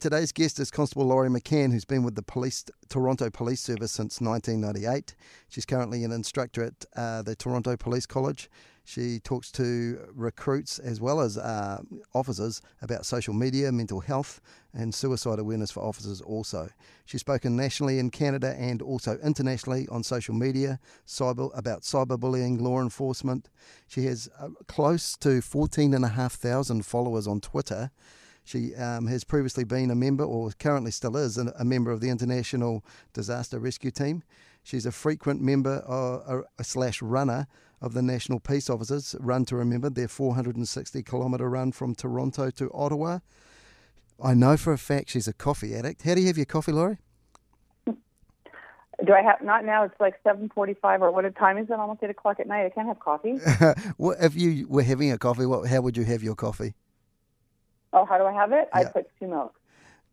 [0.00, 4.20] Today's guest is Constable Laurie McCann, who's been with the police Toronto Police Service since
[4.20, 5.16] 1998.
[5.48, 8.48] She's currently an instructor at uh, the Toronto Police College.
[8.90, 11.80] She talks to recruits as well as uh,
[12.12, 14.40] officers about social media, mental health,
[14.74, 16.70] and suicide awareness for officers also.
[17.04, 22.80] She's spoken nationally in Canada and also internationally on social media, cyber about cyberbullying, law
[22.80, 23.48] enforcement.
[23.86, 27.92] She has uh, close to 14,500 followers on Twitter.
[28.42, 32.08] She um, has previously been a member, or currently still is, a member of the
[32.08, 34.24] International Disaster Rescue Team.
[34.64, 37.46] She's a frequent member uh, slash runner
[37.80, 42.70] of the National Peace Officers Run to Remember, their 460 kilometre run from Toronto to
[42.72, 43.20] Ottawa.
[44.22, 46.02] I know for a fact she's a coffee addict.
[46.02, 46.98] How do you have your coffee, Laurie?
[47.86, 49.84] Do I have not now?
[49.84, 51.72] It's like seven forty-five, or what time is it?
[51.72, 52.66] Almost eight o'clock at night.
[52.66, 53.38] I can't have coffee.
[53.98, 55.66] well, if you were having a coffee, what?
[55.68, 56.74] How would you have your coffee?
[57.94, 58.68] Oh, how do I have it?
[58.74, 58.80] Yeah.
[58.80, 59.54] I put two milk.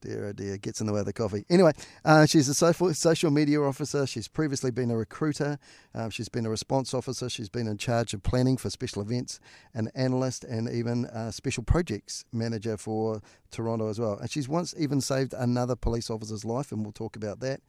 [0.02, 1.44] Dear, oh dear, gets in the way of the coffee.
[1.50, 1.72] Anyway,
[2.06, 4.06] uh, she's a social, media officer.
[4.06, 5.58] She's previously been a recruiter.
[5.95, 7.30] Um, she's been a response officer.
[7.30, 9.39] She's been in charge of planning for special events,
[9.73, 14.20] an analyst, and even a special projects manager for Toronto as well.
[14.20, 17.61] And she's once even saved another police officer's life, and we'll talk about that.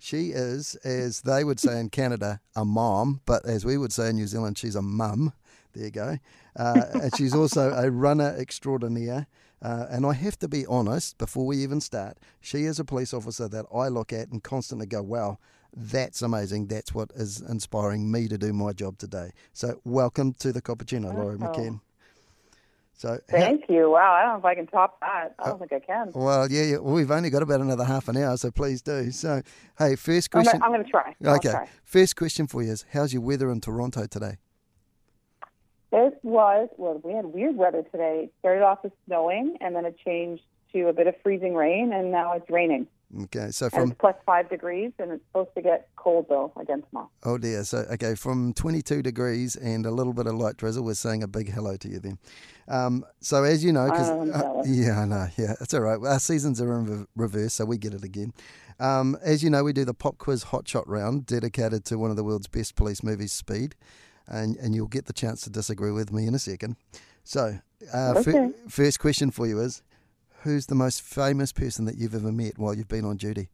[0.00, 4.10] She is, as they would say in Canada, a mom, but as we would say
[4.10, 5.32] in New Zealand, she's a mum.
[5.74, 6.18] There you go.
[6.56, 9.26] Uh, and she's also a runner extraordinaire.
[9.60, 13.12] Uh, and I have to be honest before we even start, she is a police
[13.12, 15.38] officer that I look at and constantly go, wow,
[15.74, 16.68] that's amazing.
[16.68, 19.32] That's what is inspiring me to do my job today.
[19.52, 21.44] So, welcome to the Cappuccino, Laurie oh.
[21.44, 21.80] McCann.
[22.98, 23.90] So thank ha- you.
[23.90, 25.32] Wow, I don't know if I can top that.
[25.38, 26.10] I don't uh, think I can.
[26.12, 29.12] Well, yeah, yeah, we've only got about another half an hour, so please do.
[29.12, 29.40] So,
[29.78, 30.60] hey, first question.
[30.60, 31.14] I'm going to try.
[31.24, 31.68] Okay, try.
[31.84, 34.38] first question for you is: How's your weather in Toronto today?
[35.90, 38.24] It was, well, we had weird weather today.
[38.24, 41.92] It started off with snowing, and then it changed to a bit of freezing rain,
[41.92, 42.86] and now it's raining.
[43.22, 47.08] Okay, so from plus five degrees, and it's supposed to get cold though again tomorrow.
[47.22, 47.64] Oh dear.
[47.64, 51.26] So okay, from twenty-two degrees and a little bit of light drizzle, we're saying a
[51.26, 52.18] big hello to you then.
[52.68, 55.98] Um, so as you know, because uh, yeah, I know, yeah, it's all right.
[55.98, 58.34] Our seasons are in reverse, so we get it again.
[58.78, 62.10] Um, as you know, we do the pop quiz hot shot round dedicated to one
[62.10, 63.74] of the world's best police movies, Speed
[64.28, 66.76] and, and you'll get the chance to disagree with me in a second.
[67.24, 67.58] So,
[67.92, 68.50] uh, okay.
[68.68, 69.82] first question for you is
[70.42, 73.48] Who's the most famous person that you've ever met while you've been on duty?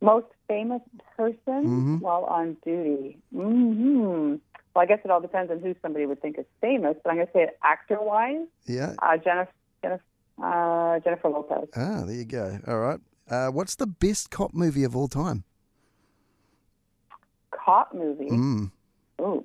[0.00, 0.80] Most famous
[1.16, 1.98] person mm-hmm.
[1.98, 3.18] while on duty?
[3.34, 4.36] Mm-hmm.
[4.74, 7.16] Well, I guess it all depends on who somebody would think is famous, but I'm
[7.16, 8.46] going to say it actor wise.
[8.66, 8.94] Yeah.
[8.98, 9.52] Uh, Jennifer,
[9.82, 10.04] Jennifer,
[10.42, 11.68] uh, Jennifer Lopez.
[11.76, 12.58] Ah, there you go.
[12.66, 13.00] All right.
[13.28, 15.44] Uh, what's the best cop movie of all time?
[17.66, 18.30] Cop movie.
[18.30, 18.70] Mm.
[19.18, 19.44] Oh.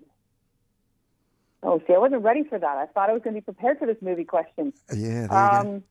[1.64, 2.78] Oh, see, I wasn't ready for that.
[2.78, 4.74] I thought I was going to be prepared for this movie question.
[4.96, 5.26] Yeah.
[5.30, 5.84] um,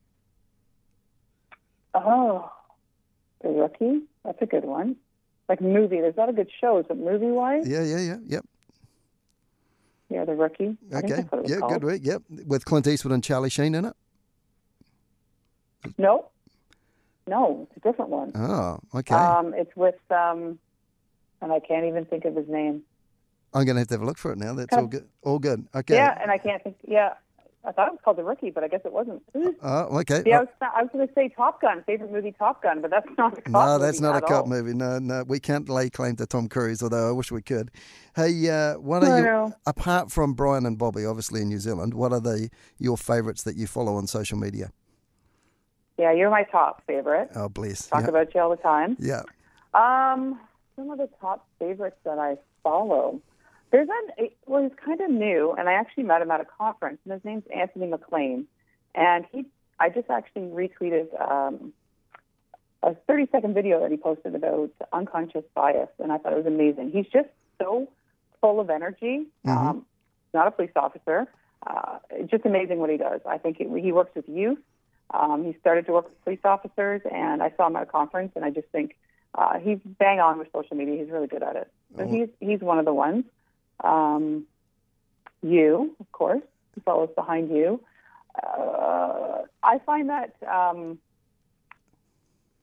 [1.95, 2.51] Oh,
[3.43, 4.03] The Rookie.
[4.25, 4.97] That's a good one.
[5.49, 6.01] Like movie.
[6.01, 7.69] There's a lot of good shows, but movie wise.
[7.69, 8.45] Yeah, yeah, yeah, yep.
[10.09, 10.77] Yeah, The Rookie.
[10.93, 11.25] Okay.
[11.47, 11.73] Yeah, called.
[11.73, 11.85] good.
[11.85, 11.99] Way.
[12.03, 13.95] Yep, with Clint Eastwood and Charlie Sheen in it.
[15.99, 16.29] No,
[17.27, 18.33] no, it's a different one.
[18.35, 19.15] Oh, okay.
[19.15, 20.59] Um, it's with um,
[21.41, 22.83] and I can't even think of his name.
[23.53, 24.55] I'm going to have to have a look for it now.
[24.55, 25.09] That's all good.
[25.23, 25.67] All good.
[25.75, 25.95] Okay.
[25.95, 26.77] Yeah, and I can't think.
[26.87, 27.15] Yeah,
[27.65, 29.23] I thought it was called The Rookie, but I guess it wasn't.
[29.63, 30.23] Oh, okay.
[30.25, 33.09] Yeah, I was, was going to say Top Gun, favorite movie Top Gun, but that's
[33.19, 34.47] not a cop No, that's not a cop all.
[34.47, 34.73] movie.
[34.73, 37.71] No, no, we can't lay claim to Tom Cruise, although I wish we could.
[38.15, 42.13] Hey, uh, what are you, apart from Brian and Bobby, obviously in New Zealand, what
[42.13, 44.71] are the your favourites that you follow on social media?
[45.99, 47.31] Yeah, you're my top favorite.
[47.35, 47.89] Oh, bless.
[47.89, 48.97] Talk about you all the time.
[48.99, 49.23] Yeah.
[49.75, 50.41] Um,
[50.81, 53.21] some of the top favorites that I follow.
[53.71, 56.99] There's an well, he's kind of new, and I actually met him at a conference,
[57.05, 58.47] and his name's Anthony McLean,
[58.95, 59.45] and he
[59.79, 61.73] I just actually retweeted um,
[62.83, 66.47] a 30 second video that he posted about unconscious bias, and I thought it was
[66.47, 66.91] amazing.
[66.93, 67.29] He's just
[67.59, 67.89] so
[68.41, 69.27] full of energy.
[69.47, 69.51] Mm-hmm.
[69.51, 69.87] Um,
[70.33, 71.29] not a police officer.
[71.67, 73.21] Uh, just amazing what he does.
[73.29, 74.59] I think it, he works with youth.
[75.13, 78.33] Um, he started to work with police officers, and I saw him at a conference,
[78.35, 78.97] and I just think
[79.35, 80.99] uh, he's bang on with social media.
[80.99, 81.71] He's really good at it.
[81.97, 82.07] So oh.
[82.07, 83.25] he's he's one of the ones.
[83.83, 84.47] Um,
[85.43, 86.43] you, of course,
[86.85, 87.81] follows behind you.
[88.43, 90.99] Uh, I find that, um,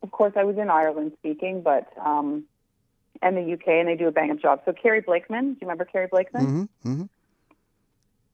[0.02, 2.46] of course, I was in Ireland speaking, but um,
[3.22, 4.62] and the UK, and they do a bang up job.
[4.66, 6.70] So Kerry Blakeman, do you remember Kerry Blakeman?
[6.84, 7.04] Mm-hmm, mm-hmm.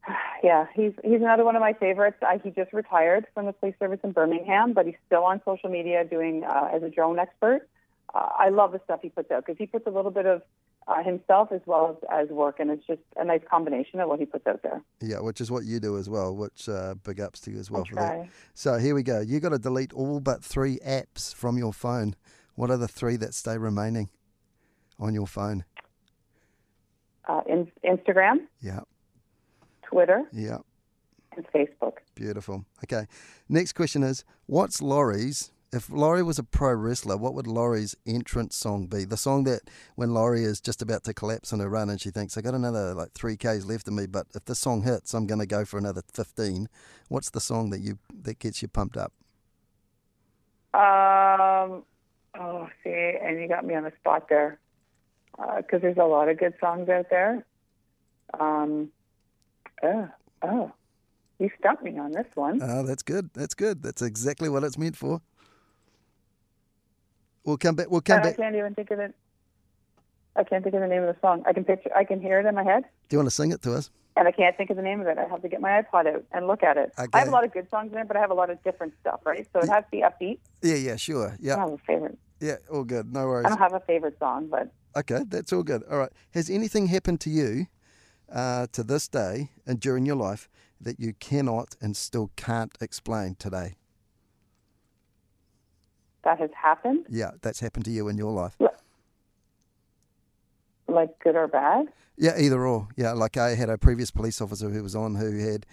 [0.44, 2.18] Yeah, he's he's another one of my favorites.
[2.21, 5.69] Uh, he just retired from the police service in Birmingham, but he's still on social
[5.69, 7.65] media doing uh, as a drone expert.
[8.13, 10.42] Uh, I love the stuff he puts out because he puts a little bit of
[10.88, 14.19] uh, himself as well as, as work, and it's just a nice combination of what
[14.19, 14.81] he puts out there.
[15.01, 17.71] Yeah, which is what you do as well, which uh, big ups to you as
[17.71, 18.27] well I for that.
[18.54, 19.19] So here we go.
[19.21, 22.15] You got to delete all but three apps from your phone.
[22.56, 24.10] What are the three that stay remaining
[25.00, 25.63] on your phone?
[27.27, 28.81] Uh, in, Instagram, Yeah,
[29.83, 30.57] Twitter, yeah,
[31.38, 31.94] and Facebook.
[32.16, 32.66] beautiful.
[32.83, 33.07] Okay,
[33.48, 35.51] next question is what's Laurie's?
[35.73, 39.05] If Laurie was a pro wrestler, what would Laurie's entrance song be?
[39.05, 39.61] The song that
[39.95, 42.53] when Laurie is just about to collapse on her run and she thinks, I got
[42.53, 45.47] another like three Ks left of me, but if this song hits, I'm going to
[45.47, 46.69] go for another 15.
[47.09, 49.13] What's the song that you that gets you pumped up?
[50.75, 51.83] Um,
[52.39, 54.59] oh, see, and you got me on the spot there
[55.57, 57.43] because there's a lot of good songs out there.
[58.39, 58.91] Um,
[59.81, 60.07] oh,
[60.43, 60.71] oh,
[61.39, 62.61] you stumped me on this one.
[62.61, 63.31] Oh, that's good.
[63.33, 63.81] That's good.
[63.81, 65.21] That's exactly what it's meant for.
[67.45, 67.90] We'll come back.
[67.90, 69.13] We'll come And I can't even think of it.
[70.36, 71.44] I can't think of the name of the song.
[71.45, 71.92] I can picture.
[71.95, 73.90] I can hear it in my head, Do you want to sing it to us?
[74.16, 75.18] and I can't think of the name of it.
[75.18, 76.92] I have to get my iPod out and look at it.
[76.98, 78.62] I have a lot of good songs in it, but I have a lot of
[78.63, 79.48] different stuff, right?
[79.51, 80.38] So it has to be upbeat.
[80.62, 81.30] Yeah, yeah, sure.
[81.30, 82.18] I Yeah, don't have a favorite.
[82.40, 83.12] yeah, all good.
[83.12, 83.48] No worries.
[83.48, 85.81] I don't have a favorite song, but Okay, that's all good.
[85.90, 86.12] All right.
[86.36, 87.66] Has anything happened to you
[88.31, 90.48] uh, to this day and during your life
[90.80, 93.78] that you cannot and still can't explain today?
[96.23, 98.55] That has happened, Yeah, that's happened to you in your life.
[100.87, 101.87] like good or bad.
[102.17, 102.87] Yeah, either or.
[102.95, 105.65] Yeah, like I had a previous police officer who was on who had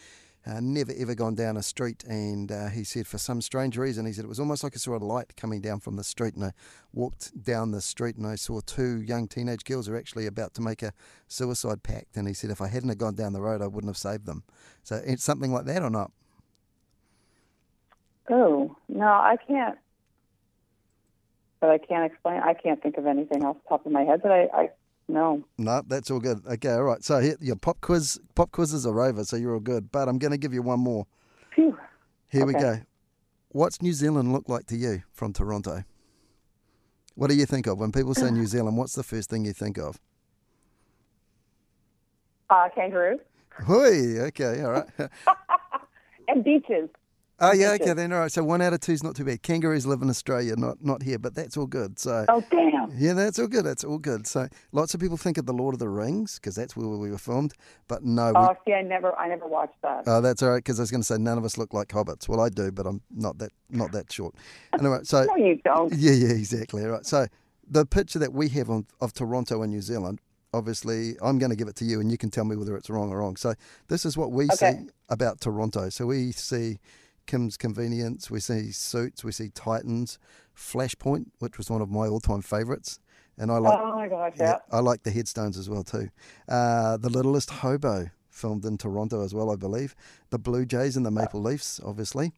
[0.47, 4.06] uh, never ever gone down a street, and uh, he said for some strange reason,
[4.06, 6.35] he said it was almost like I saw a light coming down from the street,
[6.35, 6.52] and I
[6.94, 10.55] walked down the street and I saw two young teenage girls who were actually about
[10.55, 10.94] to make a
[11.29, 13.91] suicide pact, and he said if I hadn't have gone down the road, I wouldn't
[13.91, 14.43] have saved them.
[14.82, 16.11] So it's something like that or not?
[18.31, 19.76] Oh no, I can't.
[21.61, 22.41] But I can't explain.
[22.43, 24.21] I can't think of anything off the top of my head.
[24.23, 24.71] But I, I
[25.09, 25.45] no.
[25.59, 26.41] No, that's all good.
[26.47, 27.03] Okay, all right.
[27.05, 29.91] So here, your pop quiz, pop quizzes are over, so you're all good.
[29.91, 31.07] But I'm going to give you one more.
[31.55, 31.77] Phew.
[32.29, 32.81] Here we go.
[33.49, 35.85] What's New Zealand look like to you from Toronto?
[37.17, 38.77] What do you think of when people say New Zealand?
[38.77, 40.01] What's the first thing you think of?
[42.49, 43.21] Uh, kangaroos
[43.67, 44.87] Hoi, okay, all right.
[46.29, 46.89] and beaches.
[47.43, 48.13] Oh yeah, okay then.
[48.13, 48.31] All right.
[48.33, 49.43] So one out of two is not too bad.
[49.43, 51.99] Kangaroos live in Australia, not not here, but that's all good.
[51.99, 52.93] So Oh damn.
[52.99, 53.65] yeah, that's all good.
[53.65, 54.27] That's all good.
[54.27, 57.11] So lots of people think of the Lord of the Rings because that's where we
[57.11, 57.55] were filmed,
[57.89, 58.33] but no.
[58.33, 60.05] We, Oh, see, I never, I never watched that.
[60.07, 60.57] Oh, that's all right.
[60.59, 62.29] Because I was going to say none of us look like hobbits.
[62.29, 64.35] Well, I do, but I'm not that not that short.
[64.79, 65.93] Anyway, so no, you don't.
[65.95, 66.85] yeah, yeah, exactly.
[66.85, 67.07] All right.
[67.07, 67.27] So
[67.67, 70.21] the picture that we have on, of Toronto and New Zealand,
[70.53, 72.91] obviously, I'm going to give it to you, and you can tell me whether it's
[72.91, 73.37] wrong or wrong.
[73.37, 73.55] So
[73.89, 74.55] this is what we Okay.
[74.57, 75.89] see about Toronto.
[75.89, 76.79] So we see
[77.27, 80.19] Kim's Convenience, we see Suits, we see Titans,
[80.57, 82.99] Flashpoint, which was one of my all-time favourites,
[83.39, 83.79] and I like.
[83.79, 84.59] oh my gosh, Yeah, yeah.
[84.73, 86.11] I like the headstones as well too.
[86.49, 89.95] Uh, the Littlest Hobo filmed in Toronto as well, I believe.
[90.31, 92.33] The Blue Jays and the Maple Leafs, obviously.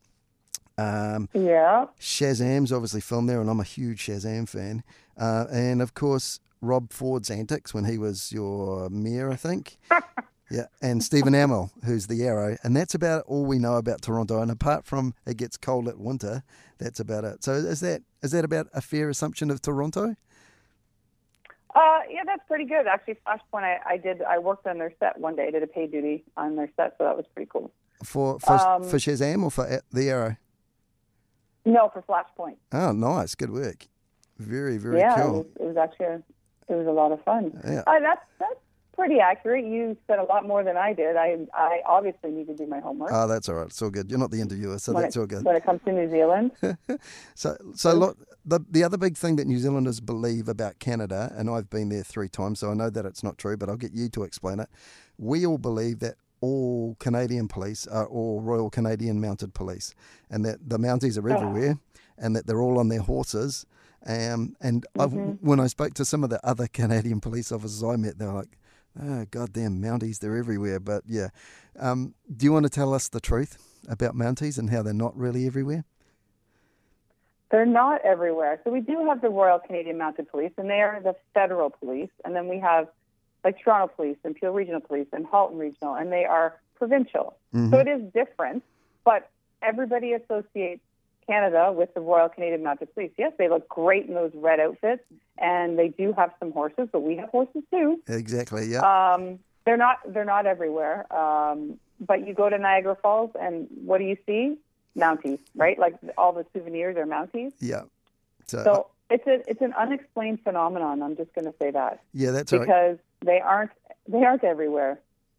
[0.79, 1.87] Um, Yeah.
[2.01, 4.83] Shazam's obviously filmed there, and I'm a huge Shazam fan.
[5.19, 9.79] Uh, and of course, Rob Ford's antics when he was your mayor, I think.
[10.53, 14.43] yeah, and Stephen Amell, who's the Arrow, and that's about all we know about Toronto.
[14.43, 16.43] And apart from it gets cold at winter,
[16.77, 17.43] that's about it.
[17.43, 20.15] So is that is that about a fair assumption of Toronto?
[21.75, 22.87] Uh, yeah, that's pretty good.
[22.87, 24.21] Actually, Flashpoint, I, I did.
[24.21, 25.47] I worked on their set one day.
[25.49, 27.73] I did a pay duty on their set, so that was pretty cool.
[28.05, 30.37] For for, Um, for Shazam or for the Arrow?
[31.65, 32.57] No, for Flashpoint.
[32.73, 33.87] Oh, nice, good work.
[34.39, 35.33] Very very yeah, it cool.
[35.33, 36.23] was, it was actually a,
[36.69, 37.59] it was a lot of fun.
[37.65, 37.85] Yeah.
[37.87, 38.61] Uh, that's that's
[38.95, 39.65] pretty accurate.
[39.65, 41.17] You said a lot more than I did.
[41.17, 43.67] I I obviously need to do my homework Oh, that's all right.
[43.67, 44.11] It's all good.
[44.11, 45.45] You're not the interviewer, so when that's it, all good.
[45.45, 46.53] when it comes to New Zealand.
[47.35, 51.49] So, so lot, the the other big thing that New Zealanders believe about Canada, and
[51.49, 53.93] I've been there three times, so I know that it's not true, but I'll get
[53.93, 54.69] you to explain it.
[55.19, 59.95] We all believe that all Canadian police are all Royal Canadian Mounted Police,
[60.31, 61.79] and that the Mounties are everywhere,
[62.19, 63.65] and that they're all on their horses.
[64.05, 67.97] Um, and I've, when I spoke to some of the other Canadian police officers I
[67.97, 68.59] met, they were like,
[69.01, 71.29] "Oh, goddamn Mounties, they're everywhere." But yeah,
[71.79, 73.59] um, do you want to tell us the truth
[73.89, 75.85] about Mounties and how they're not really everywhere?
[77.51, 78.61] They're not everywhere.
[78.65, 82.11] So we do have the Royal Canadian Mounted Police, and they are the federal police.
[82.25, 82.89] And then we have
[83.45, 87.37] like Toronto Police and Peel Regional Police and Halton Regional, and they are provincial.
[87.71, 88.63] So it is different,
[89.05, 89.29] but
[89.61, 90.83] everybody associates
[91.27, 93.13] Canada with the Royal Canadian Mounted Police.
[93.17, 95.03] Yes, they look great in those red outfits,
[95.39, 98.01] and they do have some horses, but we have horses too.
[98.09, 98.67] Exactly.
[98.67, 98.81] Yeah.
[98.81, 101.13] Um, they're not they're not everywhere.
[101.15, 104.59] Um, but you go to Niagara Falls, and what do you see?
[104.97, 105.79] Mounties, right?
[105.79, 107.53] Like all the souvenirs are Mounties.
[107.61, 107.83] Yeah.
[108.47, 111.03] So, So It's a it's an unexplained phenomenon.
[111.03, 112.67] I'm just going to say that Yeah, that's all right.
[112.67, 113.71] because they aren't
[114.09, 114.99] they aren't everywhere.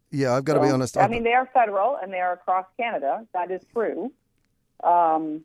[0.10, 0.96] Yeah, I've got to be honest.
[0.98, 3.25] I mean, they are federal and they are across Canada.
[3.34, 4.12] That is true.
[4.84, 5.44] Um,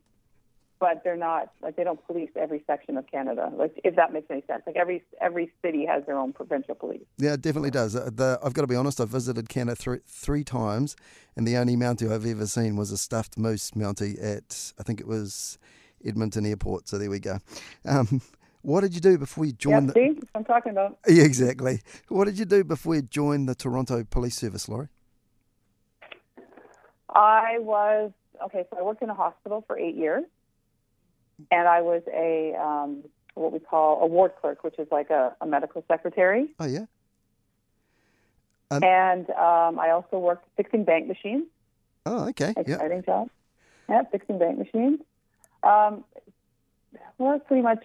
[0.79, 3.51] but they're not like they don't police every section of Canada.
[3.55, 4.63] Like if that makes any sense.
[4.65, 7.01] Like every every city has their own provincial police.
[7.17, 7.95] Yeah, it definitely does.
[7.95, 8.99] Uh, The, I've got to be honest.
[9.01, 10.95] I've visited Canada three, three times,
[11.35, 14.99] and the only Mountie I've ever seen was a stuffed moose Mountie at I think
[15.01, 15.57] it was
[16.05, 16.87] Edmonton Airport.
[16.87, 17.39] So there we go.
[17.85, 18.21] Um,
[18.61, 19.89] what did you do before you Yeah, joined?
[19.89, 20.97] the, see, That's I'm talking about.
[21.07, 21.81] yeah, exactly.
[22.07, 24.89] What did you do before you joined the Toronto Police Service, Laurie?
[27.09, 28.11] I was
[28.45, 28.65] okay.
[28.69, 30.23] So I worked in a hospital for eight years,
[31.51, 33.03] and I was a um,
[33.35, 36.49] what we call a ward clerk, which is like a, a medical secretary.
[36.59, 36.85] Oh yeah.
[38.71, 41.45] Um, And um, I also worked fixing bank machines.
[42.05, 42.53] Oh okay.
[42.55, 42.75] Yeah.
[42.75, 43.29] exciting job.
[43.87, 44.99] Yeah, fixing bank machines.
[45.63, 46.03] Um,
[47.17, 47.83] well, that's pretty much.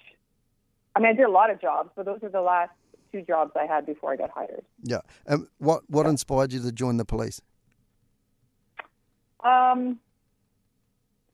[0.95, 2.71] I mean, I did a lot of jobs, but those are the last
[3.11, 4.65] two jobs I had before I got hired.
[4.83, 5.01] Yeah.
[5.27, 7.41] Um, what what inspired you to join the police?
[9.43, 9.99] Um,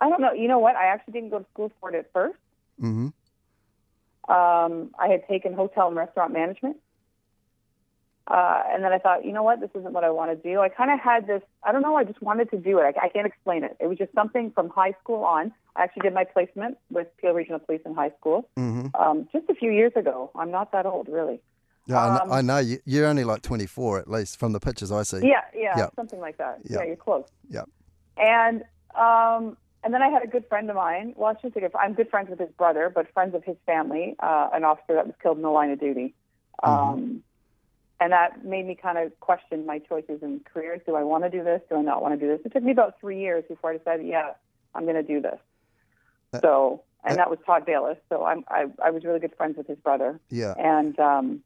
[0.00, 0.32] I don't know.
[0.32, 0.76] You know what?
[0.76, 2.38] I actually didn't go to school for it at first.
[2.80, 3.08] Mm-hmm.
[4.32, 6.76] Um, I had taken hotel and restaurant management.
[8.26, 10.60] Uh, and then I thought, you know what, this isn't what I want to do.
[10.60, 12.82] I kind of had this, I don't know, I just wanted to do it.
[12.96, 13.76] I, I can't explain it.
[13.80, 15.52] It was just something from high school on.
[15.74, 18.94] I actually did my placement with Peel Regional Police in high school Mm-hmm.
[18.94, 20.30] um, just a few years ago.
[20.36, 21.40] I'm not that old, really.
[21.86, 24.60] Yeah, I, Um, know, I know you, you're only like 24 at least from the
[24.60, 25.26] pictures I see.
[25.26, 25.86] Yeah, yeah, Yeah.
[25.96, 26.60] something like that.
[26.62, 26.78] Yeah.
[26.80, 27.24] Yeah, you're close.
[27.48, 27.64] Yeah.
[28.16, 28.62] And
[28.94, 31.14] um, and then I had a good friend of mine.
[31.16, 31.72] Well, I shouldn't say good.
[31.74, 34.16] I'm good friends with his brother, but friends of his family.
[34.18, 36.14] Uh, an officer that was killed in the line of duty.
[36.62, 37.22] Um,
[38.00, 40.80] and that made me kind of question my choices in careers.
[40.86, 41.60] Do I want to do this?
[41.68, 42.44] Do I not want to do this?
[42.44, 44.32] It took me about three years before I decided, yeah,
[44.74, 45.38] I'm going to do this.
[46.32, 47.96] That- so, and that- that was Todd Baylis.
[48.08, 50.18] So I'm, I, I was really good friends with his brother.
[50.30, 50.54] Yeah.
[50.58, 51.40] And um,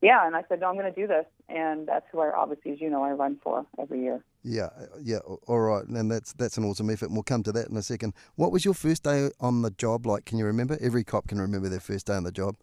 [0.00, 1.26] yeah, and I said, no, I'm going to do this.
[1.48, 4.22] And that's who I obviously, as you know, I run for every year.
[4.48, 7.06] Yeah, uh, yeah, all right, and that's that's an awesome effort.
[7.06, 8.14] And we'll come to that in a second.
[8.36, 10.24] What was your first day on the job like?
[10.24, 10.78] Can you remember?
[10.80, 12.56] Every cop can remember their first day on the job.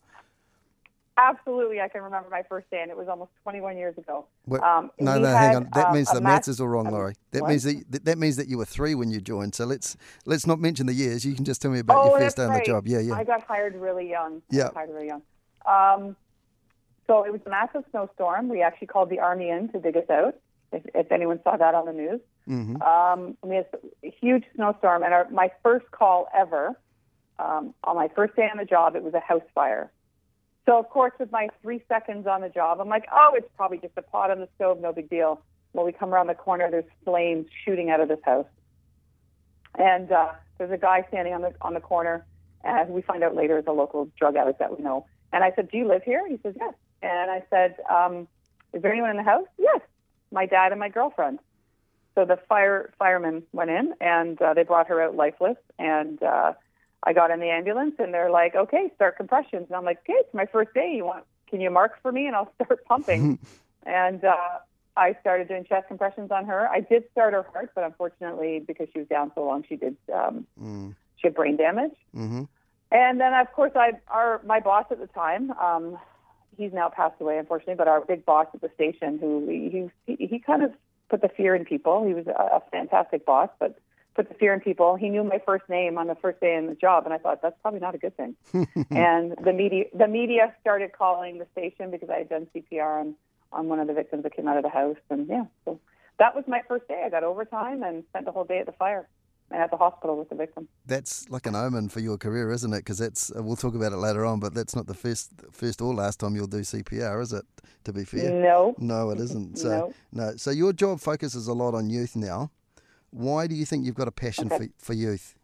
[1.17, 4.25] Absolutely, I can remember my first day, and it was almost 21 years ago.
[4.43, 5.69] What- Um, no, no, hang on.
[5.73, 7.13] That um, means the math- maths is all wrong, Laurie.
[7.31, 7.51] That what?
[7.51, 9.55] means that, that means that you were three when you joined.
[9.55, 11.23] So let's let's not mention the years.
[11.23, 12.65] You can just tell me about oh, your first day on right.
[12.65, 12.87] the job.
[12.87, 13.13] Yeah, yeah.
[13.13, 14.41] I got hired really young.
[14.49, 14.71] Yeah.
[14.73, 15.21] hired really young.
[15.65, 16.17] Um,
[17.07, 18.49] so it was a massive snowstorm.
[18.49, 20.35] We actually called the army in to dig us out.
[20.75, 23.67] If, if anyone saw that on the news, hmm um, we had
[24.03, 26.63] a huge snowstorm, and our, my first call ever
[27.45, 29.85] um, on my first day on the job, it was a house fire.
[30.65, 33.79] So of course, with my three seconds on the job, I'm like, oh, it's probably
[33.85, 35.31] just a pot on the stove, no big deal.
[35.73, 38.51] Well, we come around the corner, there's flames shooting out of this house,
[39.77, 42.25] and uh, there's a guy standing on the on the corner,
[42.63, 45.05] and we find out later is a local drug addict that we know.
[45.33, 46.23] And I said, do you live here?
[46.27, 46.73] He says, yes.
[47.01, 48.27] And I said, um,
[48.73, 49.47] is there anyone in the house?
[49.57, 49.81] Yes,
[50.35, 51.39] my dad and my girlfriend.
[52.13, 55.57] So the fire firemen went in and uh, they brought her out lifeless.
[55.79, 56.53] And uh,
[57.03, 60.19] I got in the ambulance and they're like, "Okay, start compressions." And I'm like, "Okay,
[60.23, 60.93] it's my first day.
[60.95, 61.23] You want?
[61.49, 63.39] Can you mark for me and I'll start pumping?"
[63.85, 64.59] and uh,
[64.97, 66.69] I started doing chest compressions on her.
[66.69, 69.97] I did start her heart, but unfortunately, because she was down so long, she did
[70.13, 71.97] um, Mm, she had brain damage.
[72.13, 72.43] hmm
[72.91, 75.97] And then, of course, I our my boss at the time, um,
[76.57, 77.75] he's now passed away, unfortunately.
[77.75, 80.71] But our big boss at the station, who he he, he kind of
[81.09, 82.05] put the fear in people.
[82.05, 83.79] He was a, a fantastic boss, but
[84.15, 84.95] put the fear in people.
[84.95, 87.41] He knew my first name on the first day in the job, and I thought
[87.41, 88.35] that's probably not a good thing.
[88.91, 93.15] and the media the media started calling the station because I had done CPR on
[93.51, 95.79] on one of the victims that came out of the house, and yeah, so
[96.17, 97.03] that was my first day.
[97.05, 99.07] I got overtime and spent the whole day at the fire
[99.51, 100.67] and at the hospital with the victim.
[100.85, 102.79] That's like an omen for your career, isn't it?
[102.79, 105.81] Because that's uh, we'll talk about it later on, but that's not the first first
[105.81, 107.45] or last time you'll do CPR, is it?
[107.85, 108.31] To be fair.
[108.31, 109.57] No, No, it isn't.
[109.59, 109.93] So No.
[110.11, 110.35] no.
[110.37, 112.49] So your job focuses a lot on youth now.
[113.11, 114.69] Why do you think you've got a passion Okay.
[114.77, 115.35] for for youth?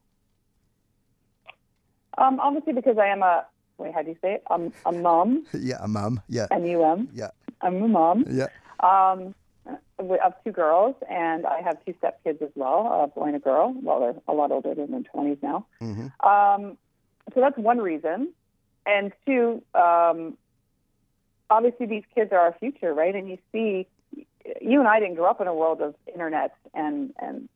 [2.18, 3.46] Um, obviously, because I am a
[3.78, 4.44] wait, how do you say it?
[4.50, 5.46] I'm a mum.
[5.54, 6.22] yeah, a mum.
[6.28, 7.08] Yeah, M U M.
[7.14, 7.30] yeah,
[7.62, 8.26] I'm a mum.
[8.30, 8.48] yeah.
[8.82, 9.34] um,
[10.02, 13.74] of two girls, and I have two stepkids as well, a boy and a girl.
[13.82, 15.66] Well, they're a lot older; they're in their twenties now.
[15.80, 16.78] hmm Um,
[17.34, 18.30] so that's one reason,
[18.86, 20.38] and two, um,
[21.50, 23.16] obviously these kids are our future, right?
[23.16, 23.88] And you see,
[24.60, 27.48] you and I didn't grow up in a world of internet and and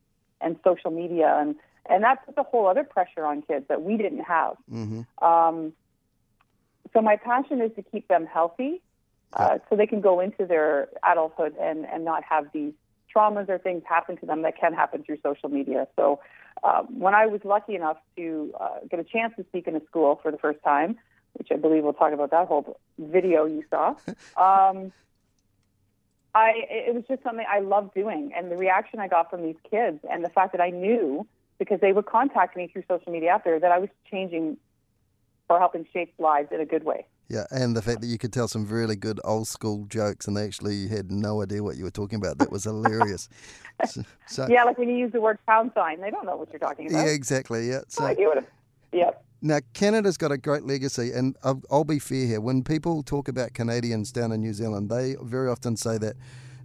[0.42, 1.56] and social media, and
[1.90, 4.56] and that puts a whole other pressure on kids that we didn't have.
[4.70, 5.74] hmm Um,
[6.94, 8.82] so my passion is to keep them healthy,
[9.36, 12.74] uh, so they can go into their adulthood and and not have these
[13.16, 15.88] traumas or things happen to them that can happen through social media.
[15.96, 16.20] So
[16.64, 19.86] um, when I was lucky enough to uh, get a chance to speak in a
[19.86, 20.98] school for the first time,
[21.34, 23.96] which I believe we'll talk about that whole video you saw.
[24.38, 24.92] Um,
[26.34, 29.56] I it was just something I loved doing, and the reaction I got from these
[29.72, 31.26] kids, and the fact that I knew
[31.58, 34.58] because they would contact me through social media after that I was changing
[35.50, 37.06] or helping shape lives in a good way.
[37.28, 40.38] Yeah, and the fact that you could tell some really good old school jokes and
[40.38, 42.38] they actually had no idea what you were talking about.
[42.38, 43.30] That was hilarious.
[43.88, 46.50] so, so, yeah, like when you use the word pound sign, they don't know what
[46.52, 47.06] you're talking about.
[47.06, 47.68] Yeah, exactly.
[47.68, 47.82] Yeah.
[47.88, 48.20] So, like
[48.92, 49.24] Yep.
[49.42, 52.42] Now, Canada's got a great legacy, and I'll, I'll be fair here.
[52.42, 56.16] When people talk about Canadians down in New Zealand, they very often say that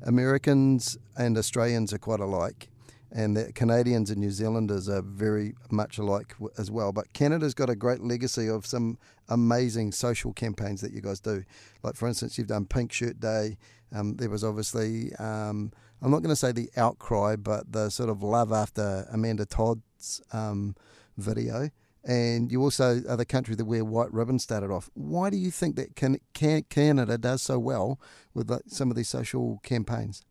[0.03, 2.69] Americans and Australians are quite alike
[3.13, 6.93] and that Canadians and New Zealanders are very much alike as well.
[6.93, 8.99] But Canada's got a great legacy of some
[9.29, 11.45] amazing social campaigns that you guys do.
[11.83, 13.59] Like, for instance, you've done Pink Shirt Day.
[13.93, 18.11] Um, there was obviously, um, I'm not going to say the outcry, but the sort
[18.11, 20.77] of love after Amanda Todd's um,
[21.17, 21.71] video.
[22.05, 24.89] And you also are the country that where White Ribbon started off.
[24.95, 28.01] Why do you think that can, can Canada does so well
[28.33, 30.23] with some of these social campaigns?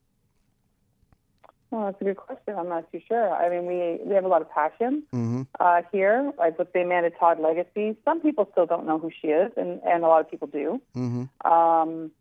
[1.72, 2.56] Well, that's a good question.
[2.58, 3.32] I'm not too sure.
[3.32, 5.44] I mean, we we have a lot of passion mm-hmm.
[5.60, 6.34] uh, here.
[6.38, 9.80] Like with the Amanda Todd legacy, some people still don't know who she is, and
[9.84, 10.82] and a lot of people do.
[10.96, 11.52] Mm-hmm.
[11.52, 12.12] Um,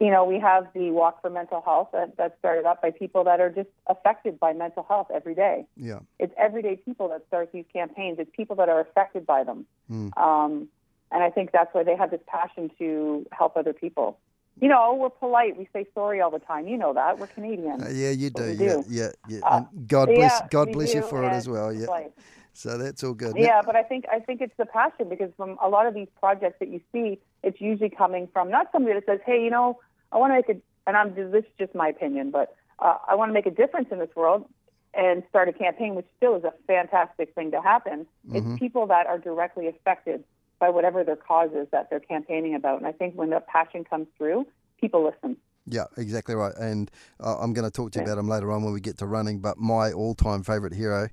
[0.00, 3.24] you know, we have the Walk for Mental Health that, that started up by people
[3.24, 5.66] that are just affected by mental health every day.
[5.76, 8.18] Yeah, it's everyday people that start these campaigns.
[8.18, 10.16] It's people that are affected by them, mm.
[10.16, 10.68] um,
[11.12, 14.18] and I think that's why they have this passion to help other people
[14.60, 15.56] you know, we're polite.
[15.56, 16.66] We say sorry all the time.
[16.66, 17.18] You know that.
[17.18, 17.82] We're Canadian.
[17.82, 18.56] Uh, yeah, you do.
[18.56, 18.64] do.
[18.64, 19.40] Yeah, yeah, yeah.
[19.44, 20.40] Uh, God bless.
[20.40, 21.72] Yeah, God bless you for it as well.
[21.72, 21.86] Yeah.
[21.86, 22.12] Polite.
[22.54, 23.34] So that's all good.
[23.36, 26.08] Yeah, but I think I think it's the passion because from a lot of these
[26.18, 29.78] projects that you see, it's usually coming from not somebody that says, "Hey, you know,
[30.10, 33.14] I want to make a," and I'm this is just my opinion, but uh, I
[33.14, 34.48] want to make a difference in this world
[34.94, 38.06] and start a campaign, which still is a fantastic thing to happen.
[38.26, 38.36] Mm-hmm.
[38.52, 40.24] It's people that are directly affected
[40.58, 43.84] by whatever their cause is that they're campaigning about, and I think when the passion
[43.84, 44.46] comes through,
[44.80, 45.36] people listen.
[45.68, 46.54] Yeah, exactly right.
[46.56, 48.98] And uh, I'm going to talk to you about him later on when we get
[48.98, 49.40] to running.
[49.40, 51.08] But my all-time favourite hero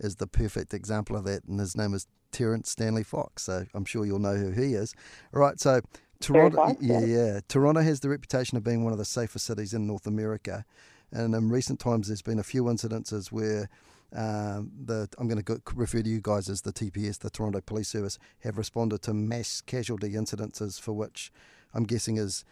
[0.00, 3.42] is the perfect example of that, and his name is Terence Stanley Fox.
[3.42, 4.94] So I'm sure you'll know who he is.
[5.34, 5.82] All right, so
[6.20, 9.86] Toronto, yeah, yeah, Toronto has the reputation of being one of the safest cities in
[9.86, 10.64] North America,
[11.12, 13.68] and in recent times there's been a few incidences where.
[14.14, 17.88] Um, the I'm going to refer to you guys as the TPS, the Toronto Police
[17.88, 21.30] Service, have responded to mass casualty incidences for which
[21.74, 22.44] I'm guessing is